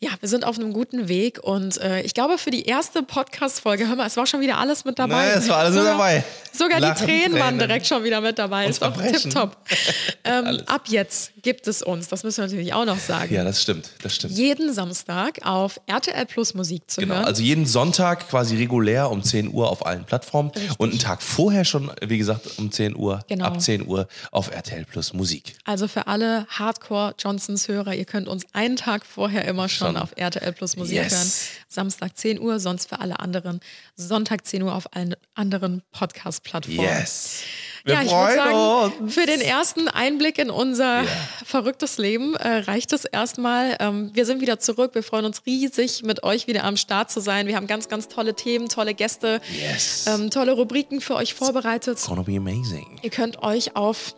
[0.00, 1.40] ja, wir sind auf einem guten Weg.
[1.42, 4.84] Und äh, ich glaube, für die erste Podcast-Folge, hör mal, es war schon wieder alles
[4.84, 5.24] mit dabei.
[5.26, 6.24] Nee, es war alles mit sogar, dabei.
[6.52, 7.58] Sogar Lachen, die Tränen waren Tränen.
[7.58, 8.66] direkt schon wieder mit dabei.
[8.66, 9.14] Ist Verbrechen.
[9.30, 9.56] tipptopp.
[10.24, 13.34] ähm, ab jetzt gibt es uns, das müssen wir natürlich auch noch sagen.
[13.34, 14.34] Ja, das stimmt, das stimmt.
[14.34, 17.24] Jeden Samstag auf RTL Plus Musik zu Genau, hören.
[17.24, 21.64] also jeden Sonntag quasi regulär um 10 Uhr auf allen Plattformen und einen Tag vorher
[21.64, 23.46] schon, wie gesagt, um 10 Uhr, Genau.
[23.46, 25.56] ab 10 Uhr auf RTL Plus Musik.
[25.64, 30.02] Also für alle Hardcore-Johnsons-Hörer, ihr könnt uns einen Tag vorher immer schon, Schon.
[30.02, 31.12] auf RTL Plus Musik Yes.
[31.12, 31.30] hören.
[31.68, 33.60] Samstag 10 Uhr, sonst für alle anderen
[33.96, 36.80] Sonntag 10 Uhr auf allen anderen Podcast-Plattformen.
[36.80, 37.40] Yes.
[37.84, 39.14] Wir ja, ich würde sagen, uns.
[39.14, 41.04] für den ersten Einblick in unser
[41.44, 43.76] verrücktes Leben äh, reicht es erstmal.
[43.80, 44.94] Ähm, wir sind wieder zurück.
[44.94, 47.46] Wir freuen uns riesig, mit euch wieder am Start zu sein.
[47.46, 50.06] Wir haben ganz, ganz tolle Themen, tolle Gäste, Yes.
[50.06, 51.98] ähm, tolle Rubriken für euch vorbereitet.
[52.06, 52.98] Gonna be amazing.
[53.02, 54.14] Ihr könnt euch auf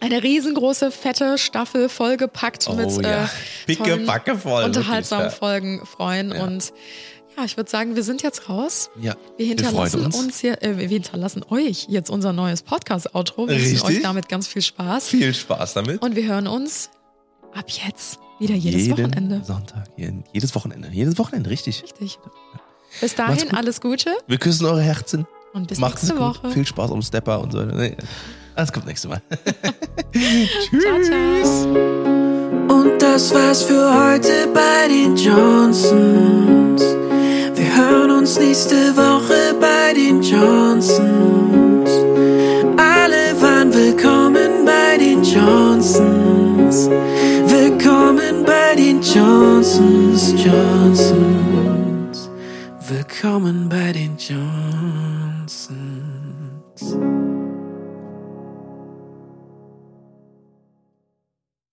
[0.00, 3.24] eine riesengroße, fette Staffel vollgepackt Oh mit ja.
[3.66, 5.46] äh, Backe voll, unterhaltsamen wirklich, ja.
[5.48, 6.32] Folgen freuen.
[6.32, 6.44] Ja.
[6.44, 6.72] Und
[7.36, 8.90] ja, ich würde sagen, wir sind jetzt raus.
[9.00, 10.16] Ja, Wir wir hinterlassen freuen uns.
[10.18, 10.40] uns.
[10.40, 13.48] hier, äh, wir hinterlassen euch jetzt unser neues Podcast-Outro.
[13.48, 15.08] Wir wünschen euch damit ganz viel Spaß.
[15.08, 16.02] Viel Spaß damit.
[16.02, 16.90] Und wir hören uns
[17.54, 19.40] ab jetzt wieder jedes Jeden Wochenende.
[19.44, 20.88] Sonntag, jeden, jedes Wochenende.
[20.92, 21.82] Jedes Wochenende, richtig.
[21.82, 22.18] Richtig.
[23.00, 23.54] Bis dahin gut.
[23.54, 25.26] alles Gute Wir küssen eure Herzen.
[25.52, 26.18] und bis Macht's nächste.
[26.20, 26.50] Woche.
[26.50, 27.62] Viel Spaß um Stepper und so.
[27.64, 27.96] Nee,
[28.58, 29.22] Das kommt nächstes Mal.
[30.80, 31.76] Ciao, ciao.
[32.74, 36.82] Und das war's für heute bei den Johnsons.
[37.54, 41.88] Wir hören uns nächste Woche bei den Johnsons.
[42.76, 46.88] Alle waren willkommen bei den Johnsons.
[47.46, 51.28] Willkommen bei den Johnsons, Johnsons.